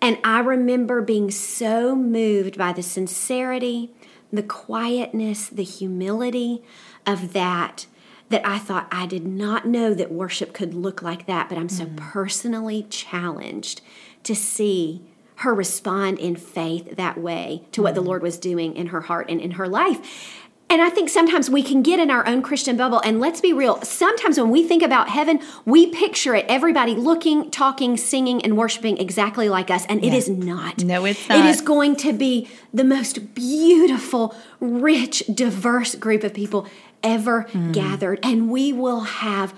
And 0.00 0.18
I 0.24 0.40
remember 0.40 1.00
being 1.00 1.30
so 1.30 1.94
moved 1.94 2.58
by 2.58 2.72
the 2.72 2.82
sincerity, 2.82 3.92
the 4.32 4.42
quietness, 4.42 5.48
the 5.48 5.62
humility 5.62 6.62
of 7.06 7.32
that 7.32 7.86
that 8.28 8.46
I 8.46 8.58
thought 8.58 8.88
I 8.90 9.06
did 9.06 9.26
not 9.26 9.66
know 9.66 9.92
that 9.94 10.10
worship 10.10 10.54
could 10.54 10.74
look 10.74 11.02
like 11.02 11.26
that, 11.26 11.48
but 11.48 11.58
I'm 11.58 11.68
so 11.68 11.84
mm-hmm. 11.84 11.96
personally 11.96 12.86
challenged 12.88 13.82
to 14.24 14.34
see 14.34 15.02
her 15.36 15.54
respond 15.54 16.18
in 16.18 16.36
faith 16.36 16.96
that 16.96 17.18
way 17.18 17.64
to 17.72 17.82
what 17.82 17.94
the 17.94 18.00
mm-hmm. 18.00 18.08
Lord 18.08 18.22
was 18.22 18.38
doing 18.38 18.74
in 18.74 18.88
her 18.88 19.02
heart 19.02 19.28
and 19.28 19.40
in 19.40 19.52
her 19.52 19.68
life. 19.68 20.41
And 20.72 20.80
I 20.80 20.88
think 20.88 21.10
sometimes 21.10 21.50
we 21.50 21.62
can 21.62 21.82
get 21.82 22.00
in 22.00 22.10
our 22.10 22.26
own 22.26 22.40
Christian 22.40 22.78
bubble. 22.78 22.98
And 23.04 23.20
let's 23.20 23.42
be 23.42 23.52
real, 23.52 23.78
sometimes 23.82 24.38
when 24.38 24.48
we 24.48 24.66
think 24.66 24.82
about 24.82 25.10
heaven, 25.10 25.38
we 25.66 25.88
picture 25.88 26.34
it 26.34 26.46
everybody 26.48 26.94
looking, 26.94 27.50
talking, 27.50 27.98
singing, 27.98 28.42
and 28.42 28.56
worshiping 28.56 28.96
exactly 28.96 29.50
like 29.50 29.70
us. 29.70 29.84
And 29.84 30.02
it 30.02 30.14
is 30.14 30.30
not. 30.30 30.82
No, 30.82 31.04
it's 31.04 31.28
not. 31.28 31.38
It 31.40 31.44
is 31.44 31.60
going 31.60 31.96
to 31.96 32.14
be 32.14 32.48
the 32.72 32.84
most 32.84 33.34
beautiful, 33.34 34.34
rich, 34.60 35.22
diverse 35.32 35.94
group 35.94 36.24
of 36.24 36.32
people 36.32 36.66
ever 37.02 37.46
Mm. 37.52 37.72
gathered. 37.74 38.18
And 38.22 38.48
we 38.48 38.72
will 38.72 39.00
have 39.00 39.52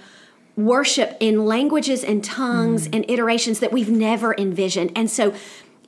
worship 0.56 1.16
in 1.20 1.44
languages 1.46 2.02
and 2.02 2.24
tongues 2.24 2.88
Mm. 2.88 2.94
and 2.96 3.10
iterations 3.10 3.60
that 3.60 3.72
we've 3.72 3.90
never 3.90 4.34
envisioned. 4.36 4.90
And 4.96 5.08
so, 5.08 5.32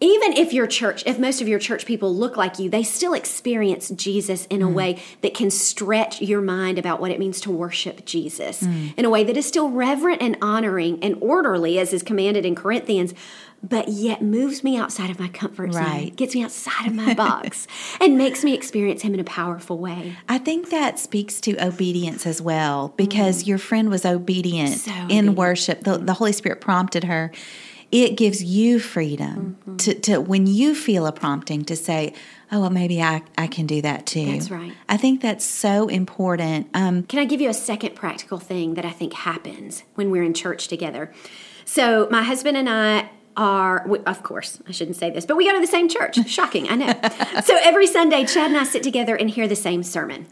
even 0.00 0.34
if 0.34 0.52
your 0.52 0.66
church, 0.66 1.02
if 1.06 1.18
most 1.18 1.40
of 1.40 1.48
your 1.48 1.58
church 1.58 1.86
people 1.86 2.14
look 2.14 2.36
like 2.36 2.58
you, 2.58 2.68
they 2.68 2.82
still 2.82 3.14
experience 3.14 3.88
Jesus 3.90 4.46
in 4.46 4.60
a 4.62 4.66
mm. 4.66 4.74
way 4.74 5.02
that 5.22 5.34
can 5.34 5.50
stretch 5.50 6.20
your 6.20 6.40
mind 6.42 6.78
about 6.78 7.00
what 7.00 7.10
it 7.10 7.18
means 7.18 7.40
to 7.42 7.50
worship 7.50 8.04
Jesus 8.04 8.62
mm. 8.62 8.92
in 8.96 9.04
a 9.04 9.10
way 9.10 9.24
that 9.24 9.36
is 9.36 9.46
still 9.46 9.70
reverent 9.70 10.20
and 10.20 10.36
honoring 10.42 11.02
and 11.02 11.16
orderly, 11.20 11.78
as 11.78 11.92
is 11.92 12.02
commanded 12.02 12.44
in 12.44 12.54
Corinthians. 12.54 13.14
But 13.62 13.88
yet 13.88 14.20
moves 14.20 14.62
me 14.62 14.76
outside 14.76 15.08
of 15.08 15.18
my 15.18 15.28
comfort 15.28 15.72
zone, 15.72 15.82
Right. 15.82 16.14
gets 16.14 16.34
me 16.34 16.44
outside 16.44 16.86
of 16.86 16.94
my 16.94 17.14
box, 17.26 17.66
and 18.00 18.18
makes 18.18 18.44
me 18.44 18.52
experience 18.52 19.00
Him 19.00 19.14
in 19.14 19.20
a 19.20 19.24
powerful 19.24 19.78
way. 19.78 20.14
I 20.28 20.36
think 20.38 20.68
that 20.70 20.98
speaks 20.98 21.40
to 21.42 21.56
obedience 21.66 22.26
as 22.26 22.42
well 22.42 22.92
because 22.96 23.42
mm. 23.42 23.46
your 23.46 23.58
friend 23.58 23.88
was 23.88 24.04
obedient 24.04 24.74
So 24.74 24.90
in 24.90 25.00
obedient. 25.00 25.36
worship. 25.38 25.80
The, 25.84 25.96
the 25.96 26.12
Holy 26.12 26.32
Spirit 26.32 26.60
prompted 26.60 27.04
her. 27.04 27.32
It 27.92 28.16
gives 28.16 28.42
you 28.42 28.78
freedom 28.78 29.56
to, 29.78 29.94
to 30.00 30.18
when 30.18 30.46
you 30.46 30.74
feel 30.74 31.06
a 31.06 31.12
prompting 31.12 31.64
to 31.66 31.76
say, 31.76 32.14
"Oh, 32.50 32.60
well, 32.60 32.70
maybe 32.70 33.00
I, 33.00 33.22
I 33.38 33.46
can 33.46 33.66
do 33.66 33.80
that 33.82 34.06
too." 34.06 34.32
That's 34.32 34.50
right. 34.50 34.72
I 34.88 34.96
think 34.96 35.20
that's 35.22 35.44
so 35.44 35.88
important. 35.88 36.68
Um, 36.74 37.04
Can 37.04 37.18
I 37.20 37.24
give 37.24 37.40
you 37.40 37.48
a 37.48 37.54
second 37.54 37.94
practical 37.94 38.38
thing 38.38 38.74
that 38.74 38.84
I 38.84 38.90
think 38.90 39.12
happens 39.12 39.84
when 39.94 40.10
we're 40.10 40.24
in 40.24 40.34
church 40.34 40.68
together? 40.68 41.12
So, 41.64 42.08
my 42.10 42.22
husband 42.22 42.56
and 42.56 42.68
I 42.68 43.10
are, 43.36 43.86
of 44.06 44.22
course, 44.22 44.60
I 44.66 44.72
shouldn't 44.72 44.96
say 44.96 45.10
this, 45.10 45.26
but 45.26 45.36
we 45.36 45.44
go 45.46 45.52
to 45.52 45.60
the 45.60 45.66
same 45.66 45.88
church. 45.88 46.16
Shocking, 46.28 46.68
I 46.68 46.74
know. 46.76 46.92
so, 47.44 47.56
every 47.62 47.86
Sunday, 47.86 48.24
Chad 48.24 48.50
and 48.50 48.56
I 48.56 48.64
sit 48.64 48.82
together 48.82 49.14
and 49.14 49.30
hear 49.30 49.46
the 49.46 49.56
same 49.56 49.82
sermon. 49.82 50.26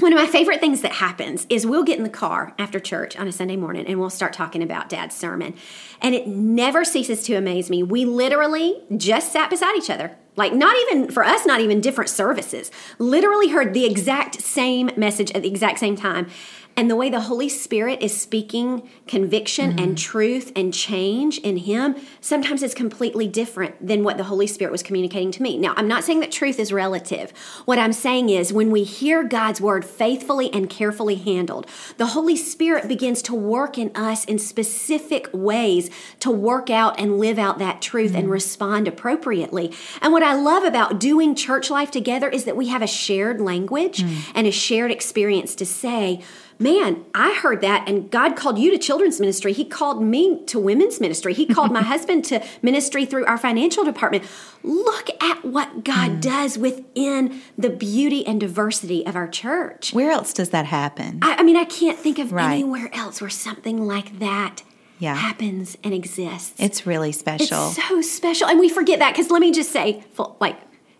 One 0.00 0.12
of 0.12 0.18
my 0.18 0.26
favorite 0.26 0.60
things 0.60 0.82
that 0.82 0.92
happens 0.92 1.46
is 1.48 1.64
we'll 1.64 1.84
get 1.84 1.98
in 1.98 2.02
the 2.02 2.10
car 2.10 2.52
after 2.58 2.80
church 2.80 3.16
on 3.16 3.28
a 3.28 3.32
Sunday 3.32 3.56
morning 3.56 3.86
and 3.86 4.00
we'll 4.00 4.10
start 4.10 4.32
talking 4.32 4.62
about 4.62 4.88
dad's 4.88 5.14
sermon. 5.14 5.54
And 6.02 6.16
it 6.16 6.26
never 6.26 6.84
ceases 6.84 7.22
to 7.24 7.34
amaze 7.36 7.70
me. 7.70 7.84
We 7.84 8.04
literally 8.04 8.82
just 8.96 9.32
sat 9.32 9.50
beside 9.50 9.76
each 9.76 9.90
other. 9.90 10.16
Like, 10.36 10.52
not 10.52 10.76
even 10.82 11.12
for 11.12 11.22
us, 11.24 11.46
not 11.46 11.60
even 11.60 11.80
different 11.80 12.10
services. 12.10 12.72
Literally 12.98 13.50
heard 13.50 13.72
the 13.72 13.84
exact 13.84 14.40
same 14.42 14.90
message 14.96 15.30
at 15.30 15.42
the 15.42 15.48
exact 15.48 15.78
same 15.78 15.94
time. 15.94 16.28
And 16.76 16.90
the 16.90 16.96
way 16.96 17.08
the 17.08 17.20
Holy 17.20 17.48
Spirit 17.48 18.02
is 18.02 18.20
speaking 18.20 18.88
conviction 19.06 19.70
and 19.70 19.78
mm-hmm. 19.78 19.94
truth 19.94 20.52
and 20.56 20.74
change 20.74 21.38
in 21.38 21.58
Him 21.58 21.94
sometimes 22.20 22.62
is 22.62 22.74
completely 22.74 23.28
different 23.28 23.86
than 23.86 24.02
what 24.02 24.16
the 24.16 24.24
Holy 24.24 24.46
Spirit 24.46 24.72
was 24.72 24.82
communicating 24.82 25.30
to 25.32 25.42
me. 25.42 25.56
Now, 25.56 25.74
I'm 25.76 25.86
not 25.86 26.04
saying 26.04 26.20
that 26.20 26.32
truth 26.32 26.58
is 26.58 26.72
relative. 26.72 27.32
What 27.64 27.78
I'm 27.78 27.92
saying 27.92 28.30
is 28.30 28.52
when 28.52 28.70
we 28.70 28.82
hear 28.82 29.22
God's 29.22 29.60
word 29.60 29.84
faithfully 29.84 30.52
and 30.52 30.68
carefully 30.68 31.14
handled, 31.16 31.68
the 31.96 32.06
Holy 32.06 32.36
Spirit 32.36 32.88
begins 32.88 33.22
to 33.22 33.34
work 33.34 33.78
in 33.78 33.92
us 33.94 34.24
in 34.24 34.38
specific 34.38 35.28
ways 35.32 35.90
to 36.20 36.30
work 36.30 36.70
out 36.70 36.98
and 36.98 37.18
live 37.18 37.38
out 37.38 37.58
that 37.58 37.82
truth 37.82 38.14
and 38.14 38.24
mm-hmm. 38.24 38.32
respond 38.32 38.88
appropriately. 38.88 39.72
And 40.02 40.12
what 40.12 40.22
I 40.22 40.34
love 40.34 40.64
about 40.64 40.98
doing 40.98 41.34
church 41.34 41.70
life 41.70 41.90
together 41.90 42.28
is 42.28 42.44
that 42.44 42.56
we 42.56 42.68
have 42.68 42.82
a 42.82 42.86
shared 42.86 43.40
language 43.40 43.98
mm. 43.98 44.32
and 44.34 44.46
a 44.46 44.50
shared 44.50 44.90
experience 44.90 45.54
to 45.56 45.66
say, 45.66 46.20
Man, 46.58 47.04
I 47.14 47.34
heard 47.34 47.60
that, 47.62 47.88
and 47.88 48.10
God 48.10 48.36
called 48.36 48.58
you 48.58 48.70
to 48.70 48.78
children's 48.78 49.18
ministry. 49.18 49.52
He 49.52 49.64
called 49.64 50.02
me 50.02 50.44
to 50.46 50.58
women's 50.58 51.00
ministry. 51.00 51.34
He 51.34 51.46
called 51.46 51.72
my 51.72 51.82
husband 51.94 52.24
to 52.26 52.44
ministry 52.62 53.04
through 53.04 53.26
our 53.26 53.36
financial 53.38 53.84
department. 53.84 54.24
Look 54.62 55.10
at 55.22 55.44
what 55.44 55.84
God 55.84 56.10
hmm. 56.12 56.20
does 56.20 56.56
within 56.56 57.40
the 57.58 57.70
beauty 57.70 58.26
and 58.26 58.40
diversity 58.40 59.04
of 59.04 59.16
our 59.16 59.28
church. 59.28 59.92
where 59.92 60.10
else 60.10 60.32
does 60.32 60.50
that 60.50 60.66
happen? 60.66 61.18
I, 61.22 61.36
I 61.38 61.42
mean, 61.42 61.56
I 61.56 61.64
can't 61.64 61.98
think 61.98 62.18
of 62.18 62.32
Right. 62.32 62.54
anywhere 62.54 62.90
else 62.92 63.20
where 63.20 63.30
something 63.30 63.86
like 63.86 64.18
that 64.20 64.62
Yeah. 64.98 65.14
happens 65.16 65.76
and 65.84 65.92
exists. 65.92 66.54
it's 66.58 66.86
really 66.86 67.12
special. 67.12 67.68
It's 67.68 67.86
so 67.88 68.00
special. 68.00 68.46
And 68.48 68.58
we 68.60 68.68
forget 68.68 69.00
that 69.00 69.12
because 69.12 69.30
let 69.30 69.40
me 69.40 69.52
just 69.52 69.70
say, 69.70 70.04
like, 70.40 70.56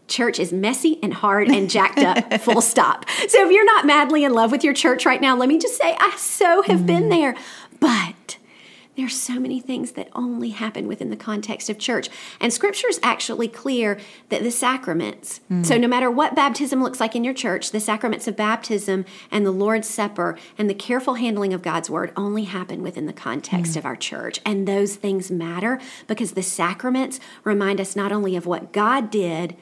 church 0.08 0.38
is 0.38 0.52
messy 0.52 0.98
and 1.02 1.14
hard 1.14 1.48
and 1.48 1.70
jacked 1.70 1.98
up, 1.98 2.40
full 2.40 2.60
stop. 2.62 3.08
So 3.28 3.44
if 3.44 3.50
you're 3.50 3.64
not 3.64 3.86
madly 3.86 4.24
in 4.24 4.32
love 4.32 4.50
with 4.50 4.64
your 4.64 4.74
church 4.74 5.06
right 5.06 5.20
now, 5.20 5.36
let 5.36 5.48
me 5.48 5.58
just 5.58 5.76
say, 5.76 5.96
I 5.98 6.14
so 6.16 6.62
have 6.62 6.86
been 6.86 7.04
mm. 7.04 7.10
there. 7.10 7.34
But 7.80 8.38
there's 8.96 9.18
so 9.18 9.40
many 9.40 9.58
things 9.58 9.92
that 9.92 10.08
only 10.14 10.50
happen 10.50 10.86
within 10.86 11.10
the 11.10 11.16
context 11.16 11.68
of 11.68 11.78
church. 11.78 12.08
And 12.40 12.52
scripture 12.52 12.88
is 12.88 13.00
actually 13.02 13.48
clear 13.48 13.98
that 14.28 14.42
the 14.42 14.52
sacraments, 14.52 15.40
so 15.48 15.74
mm. 15.74 15.80
no 15.80 15.88
matter 15.88 16.10
what 16.10 16.36
baptism 16.36 16.82
looks 16.82 17.00
like 17.00 17.16
in 17.16 17.24
your 17.24 17.34
church, 17.34 17.72
the 17.72 17.80
sacraments 17.80 18.28
of 18.28 18.36
baptism 18.36 19.04
and 19.30 19.44
the 19.44 19.50
Lord's 19.50 19.88
Supper 19.88 20.38
and 20.56 20.70
the 20.70 20.74
careful 20.74 21.14
handling 21.14 21.52
of 21.52 21.62
God's 21.62 21.90
word 21.90 22.12
only 22.16 22.44
happen 22.44 22.82
within 22.82 23.06
the 23.06 23.12
context 23.12 23.72
mm. 23.72 23.76
of 23.78 23.84
our 23.84 23.96
church. 23.96 24.40
And 24.46 24.68
those 24.68 24.94
things 24.94 25.30
matter 25.30 25.80
because 26.06 26.32
the 26.32 26.42
sacraments 26.42 27.18
remind 27.42 27.80
us 27.80 27.96
not 27.96 28.12
only 28.12 28.36
of 28.36 28.46
what 28.46 28.72
God 28.72 29.10
did 29.10 29.56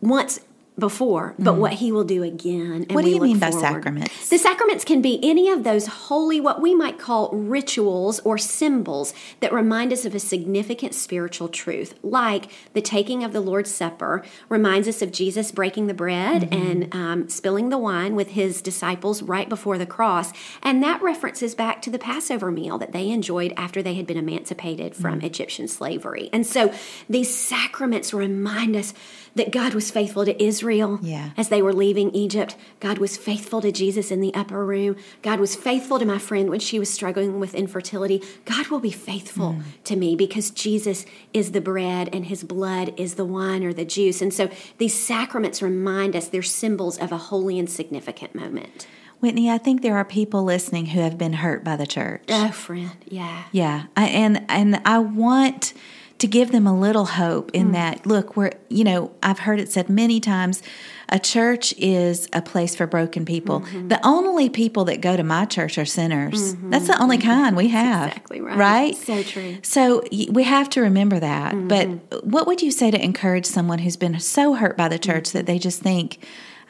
once 0.00 0.40
before, 0.78 1.34
but 1.40 1.56
what 1.56 1.72
he 1.72 1.90
will 1.90 2.04
do 2.04 2.22
again. 2.22 2.86
And 2.88 2.92
What 2.92 3.04
do 3.04 3.10
you 3.10 3.20
mean 3.20 3.40
by 3.40 3.50
forward. 3.50 3.66
sacraments? 3.66 4.28
The 4.28 4.38
sacraments 4.38 4.84
can 4.84 5.02
be 5.02 5.18
any 5.28 5.48
of 5.50 5.64
those 5.64 5.88
holy, 5.88 6.40
what 6.40 6.62
we 6.62 6.72
might 6.72 7.00
call 7.00 7.30
rituals 7.32 8.20
or 8.20 8.38
symbols 8.38 9.12
that 9.40 9.52
remind 9.52 9.92
us 9.92 10.04
of 10.04 10.14
a 10.14 10.20
significant 10.20 10.94
spiritual 10.94 11.48
truth, 11.48 11.98
like 12.04 12.52
the 12.74 12.80
taking 12.80 13.24
of 13.24 13.32
the 13.32 13.40
Lord's 13.40 13.74
Supper 13.74 14.24
reminds 14.48 14.86
us 14.86 15.02
of 15.02 15.10
Jesus 15.10 15.50
breaking 15.50 15.88
the 15.88 15.94
bread 15.94 16.42
Mm-hmm. 16.42 16.54
and 16.54 16.94
um, 16.94 17.28
spilling 17.28 17.70
the 17.70 17.78
wine 17.78 18.14
with 18.14 18.28
his 18.28 18.62
disciples 18.62 19.20
right 19.20 19.48
before 19.48 19.78
the 19.78 19.86
cross. 19.86 20.32
And 20.62 20.80
that 20.84 21.02
references 21.02 21.56
back 21.56 21.82
to 21.82 21.90
the 21.90 21.98
Passover 21.98 22.52
meal 22.52 22.78
that 22.78 22.92
they 22.92 23.10
enjoyed 23.10 23.52
after 23.56 23.82
they 23.82 23.94
had 23.94 24.06
been 24.06 24.16
emancipated 24.16 24.94
from 24.94 25.16
Mm-hmm. 25.16 25.26
Egyptian 25.26 25.66
slavery. 25.66 26.30
And 26.32 26.46
so 26.46 26.72
these 27.10 27.34
sacraments 27.36 28.14
remind 28.14 28.76
us 28.76 28.94
that 29.38 29.50
God 29.50 29.72
was 29.74 29.90
faithful 29.90 30.24
to 30.26 30.40
Israel 30.42 31.00
Yeah. 31.02 31.30
as 31.36 31.48
they 31.48 31.62
were 31.62 31.72
leaving 31.72 32.14
Egypt. 32.14 32.54
God 32.80 32.98
was 32.98 33.16
faithful 33.16 33.60
to 33.62 33.72
Jesus 33.72 34.10
in 34.10 34.20
the 34.20 34.34
upper 34.34 34.64
room. 34.64 34.94
God 35.22 35.40
was 35.40 35.56
faithful 35.56 35.98
to 35.98 36.04
my 36.04 36.18
friend 36.18 36.50
when 36.50 36.60
she 36.60 36.78
was 36.78 36.90
struggling 36.90 37.40
with 37.40 37.54
infertility. 37.54 38.22
God 38.44 38.68
will 38.68 38.80
be 38.80 38.90
faithful 38.90 39.54
Mm. 39.54 39.62
to 39.84 39.96
me 39.96 40.14
because 40.14 40.50
Jesus 40.50 41.06
is 41.32 41.52
the 41.52 41.60
bread 41.62 42.10
and 42.12 42.26
his 42.26 42.44
blood 42.44 42.92
is 42.98 43.14
the 43.14 43.24
wine 43.24 43.64
or 43.64 43.72
the 43.72 43.84
juice. 43.86 44.20
And 44.20 44.32
so 44.34 44.50
these 44.76 44.94
sacraments 44.94 45.62
remind 45.62 46.14
us 46.14 46.28
they're 46.28 46.42
symbols 46.42 46.98
of 46.98 47.10
a 47.12 47.16
holy 47.18 47.58
and 47.58 47.70
significant 47.70 48.34
moment. 48.34 48.86
Whitney, 49.20 49.50
I 49.50 49.58
think 49.58 49.82
there 49.82 49.96
are 49.96 50.04
people 50.04 50.44
listening 50.44 50.86
who 50.86 51.00
have 51.00 51.18
been 51.18 51.32
hurt 51.32 51.64
by 51.64 51.74
the 51.74 51.86
church. 51.88 52.22
Oh, 52.28 52.50
friend, 52.52 52.92
yeah. 53.08 53.44
Yeah, 53.50 53.84
I, 53.96 54.06
and 54.06 54.44
and 54.48 54.80
I 54.84 54.98
want 55.00 55.72
to 56.18 56.26
give 56.26 56.50
them 56.52 56.66
a 56.66 56.78
little 56.78 57.04
hope 57.06 57.52
Mm. 57.52 57.54
in 57.60 57.72
that. 57.72 58.06
Look, 58.06 58.36
we're 58.36 58.52
you 58.68 58.84
know 58.84 59.10
I've 59.22 59.40
heard 59.40 59.60
it 59.60 59.70
said 59.70 59.88
many 59.88 60.20
times, 60.20 60.62
a 61.08 61.18
church 61.18 61.72
is 61.78 62.28
a 62.32 62.42
place 62.42 62.74
for 62.76 62.86
broken 62.86 63.24
people. 63.24 63.60
Mm-hmm. 63.60 63.88
The 63.88 64.00
only 64.06 64.48
people 64.50 64.84
that 64.86 65.00
go 65.00 65.16
to 65.16 65.22
my 65.22 65.44
church 65.46 65.78
are 65.78 65.84
sinners. 65.86 66.54
That's 66.56 66.86
the 66.88 67.00
only 67.02 67.18
kind 67.18 67.56
we 67.56 67.68
have. 67.68 68.08
exactly 68.08 68.40
right. 68.40 68.56
Right. 68.58 68.96
So 68.96 69.22
true. 69.22 69.56
So 69.62 70.02
we 70.30 70.42
have 70.42 70.68
to 70.70 70.80
remember 70.82 71.18
that. 71.20 71.54
Mm-hmm. 71.54 71.68
But 71.68 72.24
what 72.26 72.46
would 72.46 72.60
you 72.62 72.70
say 72.70 72.90
to 72.90 73.02
encourage 73.02 73.46
someone 73.46 73.78
who's 73.78 73.96
been 73.96 74.18
so 74.20 74.54
hurt 74.54 74.76
by 74.76 74.88
the 74.88 74.98
church 74.98 75.24
Mm-hmm. 75.28 75.38
that 75.38 75.46
they 75.46 75.58
just 75.58 75.80
think? 75.82 76.18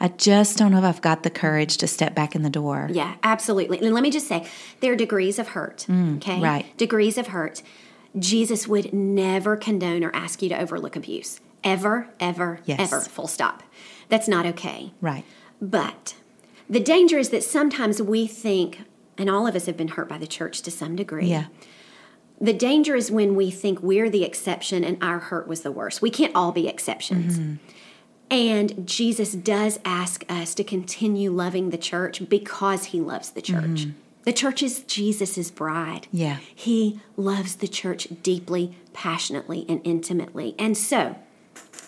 I 0.01 0.07
just 0.07 0.57
don't 0.57 0.71
know 0.71 0.77
if 0.77 0.85
I've 0.85 1.01
got 1.01 1.23
the 1.23 1.29
courage 1.29 1.75
to 1.77 1.87
step 1.87 2.15
back 2.15 2.33
in 2.33 2.41
the 2.41 2.49
door. 2.49 2.87
Yeah, 2.89 3.15
absolutely. 3.21 3.79
And 3.79 3.93
let 3.93 4.01
me 4.01 4.09
just 4.11 4.27
say, 4.29 4.47
there 4.79 4.93
are 4.93 4.95
degrees 4.95 5.37
of 5.39 5.49
hurt. 5.49 5.85
okay, 5.89 6.37
Mm, 6.37 6.41
right. 6.41 6.77
Degrees 6.77 7.17
of 7.17 7.27
hurt. 7.27 7.61
Jesus 8.17 8.67
would 8.67 8.93
never 8.93 9.55
condone 9.55 10.03
or 10.03 10.13
ask 10.15 10.41
you 10.41 10.49
to 10.49 10.59
overlook 10.59 10.95
abuse. 10.95 11.39
Ever, 11.63 12.09
ever, 12.19 12.61
Yes. 12.65 12.79
ever. 12.79 13.01
Full 13.01 13.27
stop. 13.27 13.63
That's 14.07 14.27
not 14.27 14.45
okay. 14.45 14.93
Right. 15.01 15.25
But 15.61 16.15
the 16.69 16.79
danger 16.79 17.17
is 17.17 17.29
that 17.29 17.43
sometimes 17.43 18.01
we 18.01 18.27
think, 18.27 18.83
and 19.17 19.29
all 19.29 19.45
of 19.45 19.55
us 19.55 19.65
have 19.65 19.77
been 19.77 19.89
hurt 19.89 20.07
by 20.09 20.17
the 20.17 20.27
church 20.27 20.61
to 20.63 20.71
some 20.71 20.95
degree. 20.95 21.27
Yeah. 21.27 21.45
The 22.41 22.53
danger 22.53 22.95
is 22.95 23.11
when 23.11 23.35
we 23.35 23.51
think 23.51 23.81
we're 23.81 24.09
the 24.09 24.23
exception 24.23 24.83
and 24.83 24.97
our 25.03 25.19
hurt 25.19 25.47
was 25.47 25.61
the 25.61 25.71
worst. 25.71 26.01
We 26.01 26.09
can't 26.09 26.33
all 26.33 26.51
be 26.53 26.67
exceptions. 26.69 27.37
Mm-hmm. 27.37 27.55
And 28.31 28.87
Jesus 28.87 29.33
does 29.33 29.79
ask 29.83 30.23
us 30.29 30.53
to 30.55 30.63
continue 30.63 31.31
loving 31.31 31.71
the 31.71 31.77
church 31.77 32.29
because 32.29 32.85
he 32.85 33.01
loves 33.01 33.31
the 33.31 33.41
church. 33.41 33.87
The 34.29 34.33
church 34.33 34.61
is 34.61 34.81
Jesus' 34.81 35.49
bride. 35.49 36.05
Yeah. 36.11 36.37
He 36.53 37.01
loves 37.17 37.55
the 37.55 37.67
church 37.67 38.07
deeply, 38.21 38.77
passionately, 38.93 39.65
and 39.67 39.81
intimately. 39.83 40.53
And 40.59 40.77
so, 40.77 41.15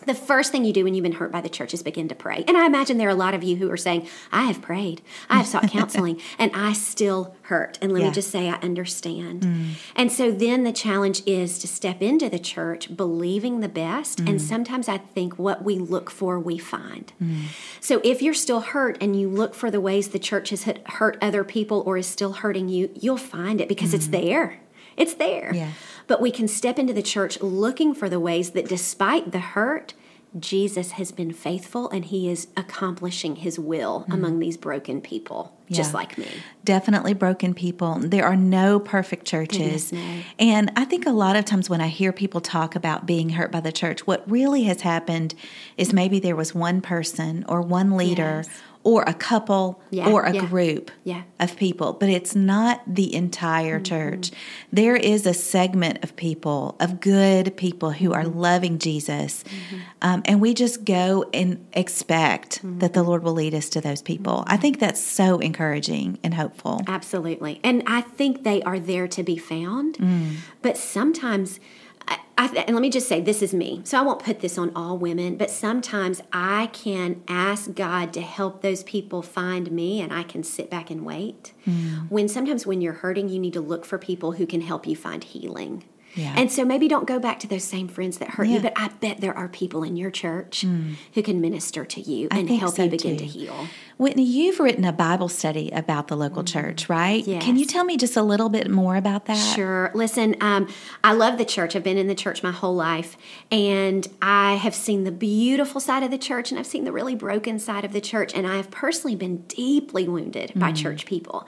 the 0.06 0.14
first 0.14 0.52
thing 0.52 0.66
you 0.66 0.74
do 0.74 0.84
when 0.84 0.94
you've 0.94 1.04
been 1.04 1.12
hurt 1.14 1.32
by 1.32 1.42
the 1.42 1.50
church 1.50 1.74
is 1.74 1.84
begin 1.84 2.08
to 2.08 2.16
pray. 2.16 2.44
And 2.48 2.58
I 2.58 2.66
imagine 2.66 2.98
there 2.98 3.08
are 3.08 3.12
a 3.12 3.16
lot 3.16 3.34
of 3.34 3.44
you 3.44 3.56
who 3.58 3.70
are 3.70 3.78
saying, 3.78 4.08
I 4.32 4.44
have 4.44 4.62
prayed, 4.62 5.02
I 5.30 5.38
have 5.38 5.48
sought 5.48 5.70
counseling, 5.70 6.20
and 6.40 6.52
I 6.54 6.74
still 6.74 7.36
hurt. 7.44 7.78
And 7.82 7.92
let 7.92 8.02
yeah. 8.02 8.08
me 8.08 8.14
just 8.14 8.32
say, 8.32 8.50
I 8.50 8.56
understand. 8.56 9.42
Mm. 9.42 9.70
And 9.96 10.12
so 10.12 10.32
then 10.32 10.64
the 10.64 10.72
challenge 10.72 11.22
is 11.26 11.60
to 11.60 11.68
step 11.68 12.02
into 12.02 12.30
the 12.30 12.40
church 12.40 12.96
believing 12.96 13.60
the 13.60 13.70
best. 13.70 14.20
Mm. 14.20 14.30
And 14.30 14.42
sometimes 14.42 14.88
I 14.88 14.98
think 14.98 15.38
what 15.38 15.64
we 15.64 15.78
look 15.78 16.10
for, 16.10 16.40
we 16.40 16.58
find. 16.58 17.12
Mm. 17.22 17.44
So 17.80 18.02
if 18.04 18.22
you're 18.22 18.34
still 18.34 18.62
hurt 18.62 18.98
and 19.02 19.20
you 19.20 19.30
look 19.30 19.54
for 19.54 19.70
the 19.70 19.82
ways 19.82 20.10
the 20.10 20.20
church 20.20 20.50
has 20.50 20.64
hurt 20.86 21.18
other 21.22 21.44
people 21.44 21.84
or 21.86 21.98
is 21.98 22.08
still 22.08 22.34
hurting 22.34 22.70
you, 22.70 22.90
you'll 22.96 23.18
find 23.18 23.62
it 23.62 23.68
because 23.68 23.94
it's 23.94 24.08
mm. 24.08 24.12
there. 24.12 24.61
It's 24.98 25.14
there. 25.16 25.52
Yeah. 25.54 25.72
But 26.08 26.22
we 26.22 26.32
can 26.32 26.48
step 26.48 26.78
into 26.78 26.94
the 26.94 27.02
church 27.02 27.42
looking 27.42 27.94
for 27.94 28.10
the 28.10 28.20
ways 28.20 28.52
that 28.52 28.68
despite 28.68 29.32
the 29.32 29.40
hurt, 29.40 29.94
Jesus 30.40 30.92
has 30.92 31.12
been 31.12 31.34
faithful 31.34 31.90
and 31.90 32.06
he 32.06 32.30
is 32.30 32.48
accomplishing 32.56 33.38
his 33.38 33.60
will 33.60 34.06
mm. 34.08 34.14
among 34.14 34.40
these 34.40 34.56
broken 34.56 35.02
people, 35.02 35.58
yeah. 35.68 35.76
just 35.76 35.94
like 35.94 36.18
me. 36.18 36.28
Definitely 36.64 37.14
broken 37.14 37.54
people. 37.54 37.96
There 38.00 38.26
are 38.26 38.38
no 38.38 38.80
perfect 38.80 39.26
churches. 39.26 39.92
No. 39.92 40.22
And 40.40 40.72
I 40.78 40.86
think 40.86 41.06
a 41.06 41.12
lot 41.12 41.36
of 41.36 41.44
times 41.44 41.70
when 41.70 41.82
I 41.82 41.88
hear 41.90 42.14
people 42.14 42.40
talk 42.40 42.78
about 42.78 43.06
being 43.06 43.30
hurt 43.32 43.52
by 43.52 43.60
the 43.60 43.74
church, 43.74 44.08
what 44.08 44.30
really 44.30 44.64
has 44.64 44.82
happened 44.82 45.36
is 45.76 45.92
maybe 45.92 46.20
there 46.20 46.36
was 46.38 46.56
one 46.56 46.80
person 46.80 47.44
or 47.50 47.62
one 47.62 47.98
leader 47.98 48.44
yes 48.46 48.62
or 48.84 49.04
a 49.04 49.14
couple 49.14 49.82
yeah, 49.90 50.10
or 50.10 50.24
a 50.24 50.34
yeah, 50.34 50.46
group 50.46 50.92
yeah. 51.04 51.24
of 51.40 51.56
people, 51.56 51.94
but 51.94 52.10
it's 52.10 52.36
not 52.36 52.82
the 52.88 53.14
entire 53.14 53.80
mm-hmm. 53.80 53.84
church. 53.84 54.32
There 54.72 54.96
is 54.96 55.26
a 55.26 55.34
segment 55.34 56.04
of 56.04 56.16
people, 56.16 56.76
of 56.80 57.00
good 57.00 57.56
people 57.58 57.92
who 57.92 58.14
are 58.14 58.24
mm-hmm. 58.24 58.40
loving 58.40 58.80
Jesus. 58.80 59.44
Mm-hmm. 59.44 59.78
Um, 60.02 60.22
and 60.26 60.42
we 60.42 60.54
just 60.54 60.84
go 60.84 61.26
and 61.34 61.66
expect 61.74 62.60
mm-hmm. 62.60 62.80
that 62.80 62.94
the 62.94 63.04
Lord 63.04 63.24
will 63.24 63.34
lead 63.34 63.54
us 63.54 63.70
to 63.70 63.82
those 63.82 64.02
people. 64.02 64.44
I 64.48 64.58
think 64.58 64.80
that's 64.80 65.00
so 65.00 65.40
encouraging 65.40 66.18
and 66.24 66.34
hopeful. 66.34 66.82
Absolutely. 66.88 67.60
And 67.64 67.84
I 67.86 68.02
think 68.02 68.44
they 68.44 68.62
are 68.64 68.80
there 68.80 69.08
to 69.10 69.24
be 69.24 69.38
found, 69.38 69.98
mm. 69.98 70.38
but 70.62 70.78
sometimes 70.78 71.60
I, 72.08 72.48
and 72.68 72.76
let 72.76 72.82
me 72.82 72.90
just 72.90 73.08
say, 73.08 73.22
this 73.22 73.44
is 73.44 73.54
me. 73.54 73.82
So 73.84 74.00
I 74.00 74.02
won't 74.02 74.24
put 74.24 74.40
this 74.40 74.58
on 74.58 74.72
all 74.76 74.98
women, 74.98 75.38
but 75.38 75.52
sometimes 75.52 76.22
I 76.34 76.68
can 76.74 77.22
ask 77.28 77.74
God 77.76 78.12
to 78.14 78.22
help 78.22 78.62
those 78.62 78.84
people 78.84 79.22
find 79.22 79.72
me 79.72 80.02
and 80.02 80.12
I 80.12 80.24
can 80.24 80.44
sit 80.44 80.70
back 80.70 80.90
and 80.90 81.06
wait. 81.06 81.54
Mm. 81.68 82.10
When 82.10 82.28
sometimes 82.28 82.66
when 82.66 82.82
you're 82.82 82.94
hurting, 82.94 83.30
you 83.30 83.40
need 83.40 83.54
to 83.54 83.62
look 83.62 83.86
for 83.86 84.00
people 84.00 84.34
who 84.34 84.48
can 84.48 84.62
help 84.62 84.88
you 84.88 84.96
find 84.96 85.24
healing. 85.24 85.84
Yeah. 86.16 86.34
And 86.36 86.52
so 86.52 86.66
maybe 86.66 86.88
don't 86.88 87.08
go 87.08 87.20
back 87.20 87.40
to 87.40 87.48
those 87.48 87.64
same 87.64 87.88
friends 87.88 88.18
that 88.18 88.30
hurt 88.30 88.48
yeah. 88.48 88.56
you, 88.56 88.62
but 88.62 88.74
I 88.76 88.90
bet 88.90 89.22
there 89.22 89.36
are 89.38 89.48
people 89.48 89.84
in 89.84 89.96
your 89.96 90.12
church 90.12 90.66
mm. 90.66 90.96
who 91.14 91.24
can 91.24 91.42
minister 91.42 91.86
to 91.86 92.02
you 92.02 92.28
and 92.32 92.50
help 92.50 92.76
so 92.76 92.84
you 92.84 92.90
begin 92.90 93.18
too. 93.18 93.20
to 93.20 93.26
heal. 93.26 93.68
Whitney, 93.98 94.24
you've 94.24 94.60
written 94.60 94.84
a 94.84 94.92
Bible 94.92 95.30
study 95.30 95.70
about 95.72 96.08
the 96.08 96.18
local 96.18 96.44
mm-hmm. 96.44 96.60
church, 96.60 96.90
right? 96.90 97.26
Yes. 97.26 97.44
Can 97.44 97.56
you 97.56 97.66
tell 97.66 97.84
me 97.84 97.98
just 97.98 98.18
a 98.18 98.24
little 98.24 98.50
bit 98.50 98.70
more 98.70 98.96
about 98.96 99.26
that? 99.26 99.56
Sure. 99.56 99.92
Listen, 99.94 100.36
um, 100.42 100.68
I 101.04 101.14
love 101.14 101.38
the 101.38 101.46
church. 101.46 101.76
I've 101.76 101.84
been 101.84 101.98
in 101.98 102.08
the 102.08 102.16
church 102.16 102.42
my 102.44 102.52
whole 102.52 102.76
life, 102.76 103.16
and 103.52 104.08
I 104.22 104.56
have 104.56 104.76
seen 104.76 105.04
the 105.04 105.12
beautiful 105.12 105.80
side 105.80 106.04
of 106.04 106.12
the 106.12 106.18
church, 106.18 106.52
and 106.52 106.60
I've 106.60 106.68
seen 106.68 106.84
the 106.84 106.92
really 106.92 107.16
broken 107.16 107.60
side 107.60 107.86
of 107.86 107.94
the 107.94 108.02
church, 108.02 108.34
and 108.34 108.48
I 108.48 108.58
have 108.58 108.72
personally 108.72 109.16
been 109.16 109.38
deeply 109.44 110.08
wounded 110.08 110.50
mm-hmm. 110.50 110.60
by 110.60 110.72
mm. 110.72 110.78
church 110.78 111.06
people. 111.06 111.48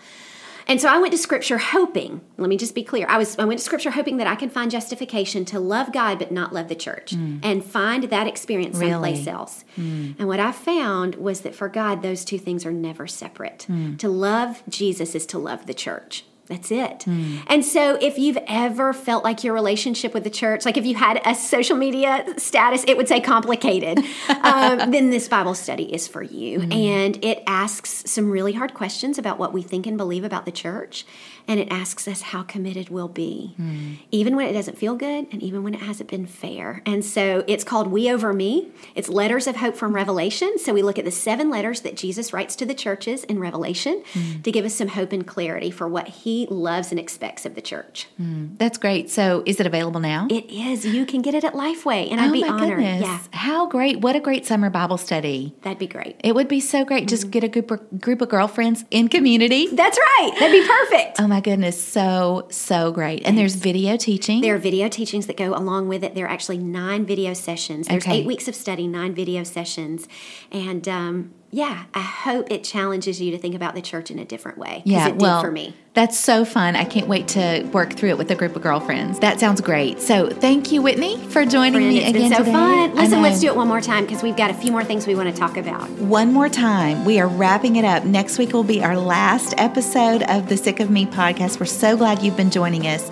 And 0.67 0.79
so 0.79 0.89
I 0.89 0.97
went 0.97 1.11
to 1.11 1.17
scripture 1.17 1.57
hoping, 1.57 2.21
let 2.37 2.49
me 2.49 2.57
just 2.57 2.75
be 2.75 2.83
clear. 2.83 3.05
I 3.07 3.17
was 3.17 3.37
I 3.37 3.45
went 3.45 3.59
to 3.59 3.65
scripture 3.65 3.91
hoping 3.91 4.17
that 4.17 4.27
I 4.27 4.35
could 4.35 4.51
find 4.51 4.71
justification 4.71 5.45
to 5.45 5.59
love 5.59 5.91
God 5.91 6.19
but 6.19 6.31
not 6.31 6.53
love 6.53 6.67
the 6.67 6.75
church 6.75 7.13
mm. 7.13 7.39
and 7.43 7.63
find 7.63 8.05
that 8.05 8.27
experience 8.27 8.77
really? 8.77 8.91
someplace 8.91 9.27
else. 9.27 9.65
Mm. 9.77 10.15
And 10.19 10.27
what 10.27 10.39
I 10.39 10.51
found 10.51 11.15
was 11.15 11.41
that 11.41 11.55
for 11.55 11.69
God 11.69 12.01
those 12.01 12.23
two 12.25 12.39
things 12.39 12.65
are 12.65 12.71
never 12.71 13.07
separate. 13.07 13.65
Mm. 13.69 13.97
To 13.99 14.09
love 14.09 14.63
Jesus 14.69 15.15
is 15.15 15.25
to 15.27 15.37
love 15.37 15.65
the 15.65 15.73
church. 15.73 16.25
That's 16.47 16.71
it. 16.71 16.99
Mm. 16.99 17.41
And 17.47 17.65
so, 17.65 17.95
if 18.01 18.17
you've 18.17 18.37
ever 18.47 18.91
felt 18.91 19.23
like 19.23 19.45
your 19.45 19.53
relationship 19.53 20.13
with 20.13 20.25
the 20.25 20.29
church, 20.29 20.65
like 20.65 20.75
if 20.75 20.85
you 20.85 20.93
had 20.93 21.21
a 21.25 21.35
social 21.35 21.77
media 21.77 22.25
status, 22.37 22.83
it 22.85 22.97
would 22.97 23.07
say 23.07 23.21
complicated, 23.21 23.99
um, 24.43 24.91
then 24.91 25.09
this 25.09 25.29
Bible 25.29 25.55
study 25.55 25.93
is 25.93 26.07
for 26.07 26.21
you. 26.21 26.59
Mm. 26.59 26.73
And 26.73 27.23
it 27.23 27.43
asks 27.47 28.03
some 28.11 28.29
really 28.29 28.51
hard 28.51 28.73
questions 28.73 29.17
about 29.17 29.39
what 29.39 29.53
we 29.53 29.61
think 29.61 29.87
and 29.87 29.97
believe 29.97 30.25
about 30.25 30.45
the 30.45 30.51
church 30.51 31.05
and 31.47 31.59
it 31.59 31.67
asks 31.71 32.07
us 32.07 32.21
how 32.21 32.43
committed 32.43 32.89
we'll 32.89 33.07
be, 33.07 33.55
mm. 33.59 33.97
even 34.11 34.35
when 34.35 34.47
it 34.47 34.53
doesn't 34.53 34.77
feel 34.77 34.95
good 34.95 35.27
and 35.31 35.41
even 35.43 35.63
when 35.63 35.73
it 35.73 35.81
hasn't 35.81 36.09
been 36.09 36.25
fair. 36.25 36.81
And 36.85 37.03
so 37.03 37.43
it's 37.47 37.63
called 37.63 37.87
We 37.87 38.09
Over 38.09 38.33
Me. 38.33 38.69
It's 38.95 39.09
letters 39.09 39.47
of 39.47 39.57
hope 39.57 39.75
from 39.75 39.93
Revelation. 39.93 40.57
So 40.57 40.73
we 40.73 40.81
look 40.81 40.97
at 40.97 41.05
the 41.05 41.11
seven 41.11 41.49
letters 41.49 41.81
that 41.81 41.95
Jesus 41.95 42.33
writes 42.33 42.55
to 42.57 42.65
the 42.65 42.73
churches 42.73 43.23
in 43.25 43.39
Revelation 43.39 44.03
mm. 44.13 44.43
to 44.43 44.51
give 44.51 44.65
us 44.65 44.73
some 44.73 44.89
hope 44.89 45.11
and 45.11 45.25
clarity 45.25 45.71
for 45.71 45.87
what 45.87 46.07
he 46.07 46.47
loves 46.49 46.91
and 46.91 46.99
expects 46.99 47.45
of 47.45 47.55
the 47.55 47.61
church. 47.61 48.07
Mm. 48.21 48.57
That's 48.57 48.77
great. 48.77 49.09
So 49.09 49.43
is 49.45 49.59
it 49.59 49.65
available 49.65 49.99
now? 49.99 50.27
It 50.29 50.49
is. 50.49 50.85
You 50.85 51.05
can 51.05 51.21
get 51.21 51.33
it 51.33 51.43
at 51.43 51.53
Lifeway, 51.53 52.11
and 52.11 52.19
oh 52.19 52.25
I'd 52.25 52.33
be 52.33 52.43
honored. 52.43 52.77
Goodness. 52.77 53.01
Yeah. 53.01 53.19
How 53.31 53.67
great. 53.67 53.99
What 53.99 54.15
a 54.15 54.19
great 54.19 54.45
summer 54.45 54.69
Bible 54.69 54.97
study. 54.97 55.55
That'd 55.61 55.79
be 55.79 55.87
great. 55.87 56.19
It 56.23 56.35
would 56.35 56.47
be 56.47 56.59
so 56.59 56.85
great. 56.85 57.07
Just 57.07 57.23
mm-hmm. 57.23 57.31
get 57.31 57.43
a 57.43 57.47
group 57.47 57.71
of, 57.71 58.01
group 58.01 58.21
of 58.21 58.29
girlfriends 58.29 58.85
in 58.91 59.09
community. 59.09 59.67
That's 59.67 59.97
right. 59.97 60.31
That'd 60.39 60.51
be 60.51 60.67
perfect. 60.67 61.19
Oh 61.19 61.27
my 61.33 61.41
goodness, 61.41 61.81
so, 61.81 62.45
so 62.51 62.91
great. 62.91 63.23
And 63.25 63.35
there's 63.35 63.55
video 63.55 63.97
teaching. 63.97 64.41
There 64.41 64.53
are 64.53 64.59
video 64.59 64.87
teachings 64.87 65.25
that 65.25 65.35
go 65.35 65.55
along 65.55 65.87
with 65.87 66.03
it. 66.03 66.13
There 66.13 66.25
are 66.25 66.29
actually 66.29 66.59
nine 66.59 67.07
video 67.07 67.33
sessions. 67.33 67.87
There's 67.87 68.03
okay. 68.03 68.19
eight 68.19 68.27
weeks 68.27 68.47
of 68.47 68.53
study, 68.53 68.87
nine 68.87 69.15
video 69.15 69.43
sessions. 69.43 70.07
And 70.51 70.87
um, 70.87 71.33
yeah, 71.53 71.83
I 71.93 71.99
hope 71.99 72.49
it 72.49 72.63
challenges 72.63 73.21
you 73.21 73.29
to 73.29 73.37
think 73.37 73.53
about 73.53 73.75
the 73.75 73.81
church 73.81 74.09
in 74.09 74.17
a 74.17 74.25
different 74.25 74.57
way. 74.57 74.81
Yeah, 74.85 75.09
it 75.09 75.17
well, 75.17 75.39
for 75.39 75.51
me. 75.51 75.75
That's 75.93 76.17
so 76.17 76.45
fun. 76.45 76.75
I 76.75 76.83
can't 76.83 77.07
wait 77.07 77.27
to 77.29 77.61
work 77.71 77.93
through 77.93 78.09
it 78.09 78.17
with 78.17 78.31
a 78.31 78.35
group 78.35 78.55
of 78.55 78.63
girlfriends. 78.63 79.19
That 79.19 79.39
sounds 79.39 79.61
great. 79.61 80.01
So 80.01 80.31
thank 80.31 80.71
you, 80.71 80.81
Whitney, 80.81 81.17
for 81.27 81.45
joining 81.45 81.73
Friend, 81.73 81.87
me 81.89 81.99
it's 81.99 82.09
again 82.09 82.29
been 82.29 82.31
so 82.31 82.39
today. 82.39 82.51
fun. 82.53 82.95
Listen, 82.95 83.21
let's 83.21 83.39
do 83.39 83.45
it 83.45 83.55
one 83.55 83.67
more 83.67 83.81
time 83.81 84.03
because 84.03 84.23
we've 84.23 84.35
got 84.35 84.49
a 84.49 84.55
few 84.55 84.71
more 84.71 84.83
things 84.83 85.05
we 85.05 85.13
want 85.13 85.29
to 85.29 85.39
talk 85.39 85.55
about. 85.55 85.87
One 85.91 86.33
more 86.33 86.49
time. 86.49 87.05
We 87.05 87.19
are 87.19 87.27
wrapping 87.27 87.75
it 87.75 87.85
up. 87.85 88.03
Next 88.03 88.39
week 88.39 88.53
will 88.53 88.63
be 88.63 88.83
our 88.83 88.97
last 88.97 89.53
episode 89.59 90.23
of 90.23 90.49
the 90.49 90.57
Sick 90.57 90.79
of 90.79 90.89
Me 90.89 91.05
podcast. 91.05 91.59
We're 91.59 91.67
so 91.67 91.95
glad 91.95 92.23
you've 92.23 92.35
been 92.35 92.49
joining 92.49 92.87
us. 92.87 93.11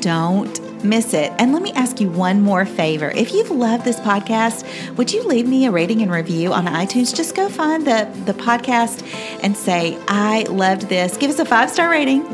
Don't 0.00 0.65
miss 0.88 1.12
it. 1.14 1.32
And 1.38 1.52
let 1.52 1.62
me 1.62 1.72
ask 1.72 2.00
you 2.00 2.08
one 2.08 2.40
more 2.40 2.64
favor. 2.64 3.10
If 3.10 3.32
you've 3.32 3.50
loved 3.50 3.84
this 3.84 4.00
podcast, 4.00 4.96
would 4.96 5.12
you 5.12 5.22
leave 5.24 5.46
me 5.46 5.66
a 5.66 5.70
rating 5.70 6.02
and 6.02 6.10
review 6.10 6.52
on 6.52 6.66
iTunes? 6.66 7.14
Just 7.14 7.34
go 7.34 7.48
find 7.48 7.86
the, 7.86 8.10
the 8.24 8.34
podcast 8.34 9.02
and 9.42 9.56
say, 9.56 9.98
I 10.08 10.44
loved 10.48 10.82
this. 10.88 11.16
Give 11.16 11.30
us 11.30 11.38
a 11.38 11.44
five 11.44 11.70
star 11.70 11.90
rating. 11.90 12.24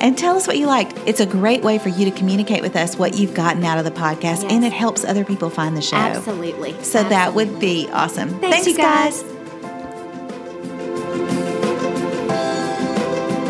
And 0.00 0.18
tell 0.18 0.36
us 0.36 0.48
what 0.48 0.58
you 0.58 0.66
liked. 0.66 0.98
It's 1.06 1.20
a 1.20 1.26
great 1.26 1.62
way 1.62 1.78
for 1.78 1.88
you 1.88 2.04
to 2.06 2.10
communicate 2.10 2.60
with 2.60 2.74
us 2.74 2.96
what 2.96 3.14
you've 3.14 3.34
gotten 3.34 3.62
out 3.64 3.78
of 3.78 3.84
the 3.84 3.92
podcast, 3.92 4.42
yes. 4.42 4.44
and 4.44 4.64
it 4.64 4.72
helps 4.72 5.04
other 5.04 5.24
people 5.24 5.48
find 5.48 5.76
the 5.76 5.82
show. 5.82 5.96
Absolutely. 5.96 6.72
So 6.82 6.98
Absolutely. 6.98 7.08
that 7.10 7.34
would 7.34 7.60
be 7.60 7.88
awesome. 7.92 8.30
Thanks, 8.40 8.64
Thanks 8.64 8.66
you 8.66 8.76
guys. 8.76 9.22
guys. 9.22 9.32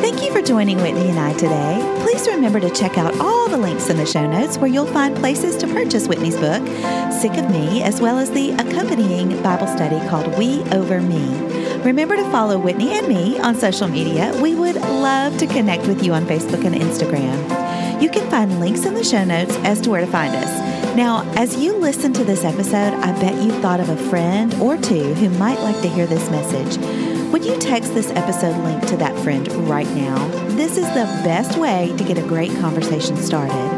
Thank 0.03 0.23
you 0.23 0.31
for 0.31 0.43
joining 0.43 0.77
Whitney 0.83 1.09
and 1.09 1.19
I 1.19 1.33
today. 1.33 2.02
Please 2.23 2.37
remember 2.37 2.61
to 2.61 2.71
check 2.71 2.99
out 2.99 3.19
all 3.19 3.49
the 3.49 3.57
links 3.57 3.91
in 3.91 3.97
the 3.97 4.07
show 4.07 4.25
notes 4.25 4.57
where 4.57 4.71
you'll 4.71 4.87
find 4.87 5.17
places 5.17 5.57
to 5.57 5.67
purchase 5.67 6.07
Whitney's 6.07 6.37
book, 6.37 6.65
Sick 7.13 7.33
of 7.37 7.51
Me, 7.51 7.83
as 7.83 8.01
well 8.01 8.17
as 8.17 8.31
the 8.31 8.53
accompanying 8.53 9.43
Bible 9.43 9.67
study 9.67 9.99
called 10.09 10.39
We 10.39 10.63
Over 10.71 11.01
Me. 11.01 11.19
Remember 11.81 12.15
to 12.15 12.23
follow 12.31 12.61
Whitney 12.61 12.93
and 12.93 13.09
me 13.09 13.41
on 13.41 13.57
social 13.57 13.89
media. 13.89 14.33
We 14.41 14.55
would 14.55 14.77
love 14.77 15.37
to 15.39 15.49
connect 15.49 15.89
with 15.89 16.05
you 16.05 16.13
on 16.13 16.25
Facebook 16.27 16.65
and 16.65 16.77
Instagram. 16.77 18.01
You 18.01 18.09
can 18.09 18.31
find 18.31 18.61
links 18.61 18.85
in 18.85 18.95
the 18.95 19.03
show 19.03 19.25
notes 19.25 19.57
as 19.65 19.81
to 19.81 19.91
where 19.91 20.01
to 20.01 20.07
find 20.07 20.33
us. 20.33 20.95
Now, 20.95 21.29
as 21.35 21.57
you 21.57 21.77
listen 21.77 22.13
to 22.13 22.23
this 22.23 22.45
episode, 22.45 22.95
I 22.95 23.11
bet 23.21 23.43
you've 23.43 23.61
thought 23.61 23.81
of 23.81 23.89
a 23.89 23.97
friend 23.97 24.55
or 24.61 24.77
two 24.77 25.13
who 25.15 25.29
might 25.29 25.59
like 25.59 25.81
to 25.83 25.89
hear 25.89 26.07
this 26.07 26.31
message. 26.31 26.79
Would 27.33 27.45
you 27.45 27.59
text 27.59 27.95
this 27.95 28.13
episode 28.13 28.63
link 28.63 28.87
to 28.87 28.97
that 28.99 29.19
friend 29.25 29.51
right 29.69 29.89
now? 29.89 30.42
This 30.63 30.79
is 30.79 30.87
the 30.91 31.07
best 31.25 31.59
way 31.59 31.93
to 31.99 32.05
get 32.05 32.19
a 32.19 32.23
great 32.23 32.53
conversation 32.61 33.17
started. 33.17 33.69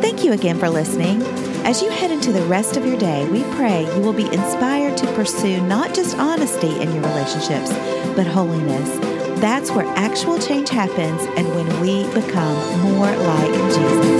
Thank 0.00 0.24
you 0.24 0.32
again 0.32 0.58
for 0.58 0.70
listening. 0.70 1.20
As 1.66 1.82
you 1.82 1.90
head 1.90 2.10
into 2.10 2.32
the 2.32 2.40
rest 2.44 2.78
of 2.78 2.86
your 2.86 2.96
day, 2.96 3.28
we 3.28 3.42
pray 3.54 3.82
you 3.94 4.00
will 4.00 4.14
be 4.14 4.24
inspired 4.24 4.96
to 4.96 5.06
pursue 5.12 5.60
not 5.60 5.94
just 5.94 6.16
honesty 6.16 6.80
in 6.80 6.90
your 6.94 7.02
relationships, 7.02 7.70
but 8.16 8.26
holiness. 8.26 8.88
That's 9.40 9.70
where 9.72 9.84
actual 9.88 10.38
change 10.38 10.70
happens 10.70 11.20
and 11.36 11.46
when 11.48 11.80
we 11.82 12.04
become 12.14 12.56
more 12.80 13.14
like 13.14 13.52
Jesus. 13.74 14.16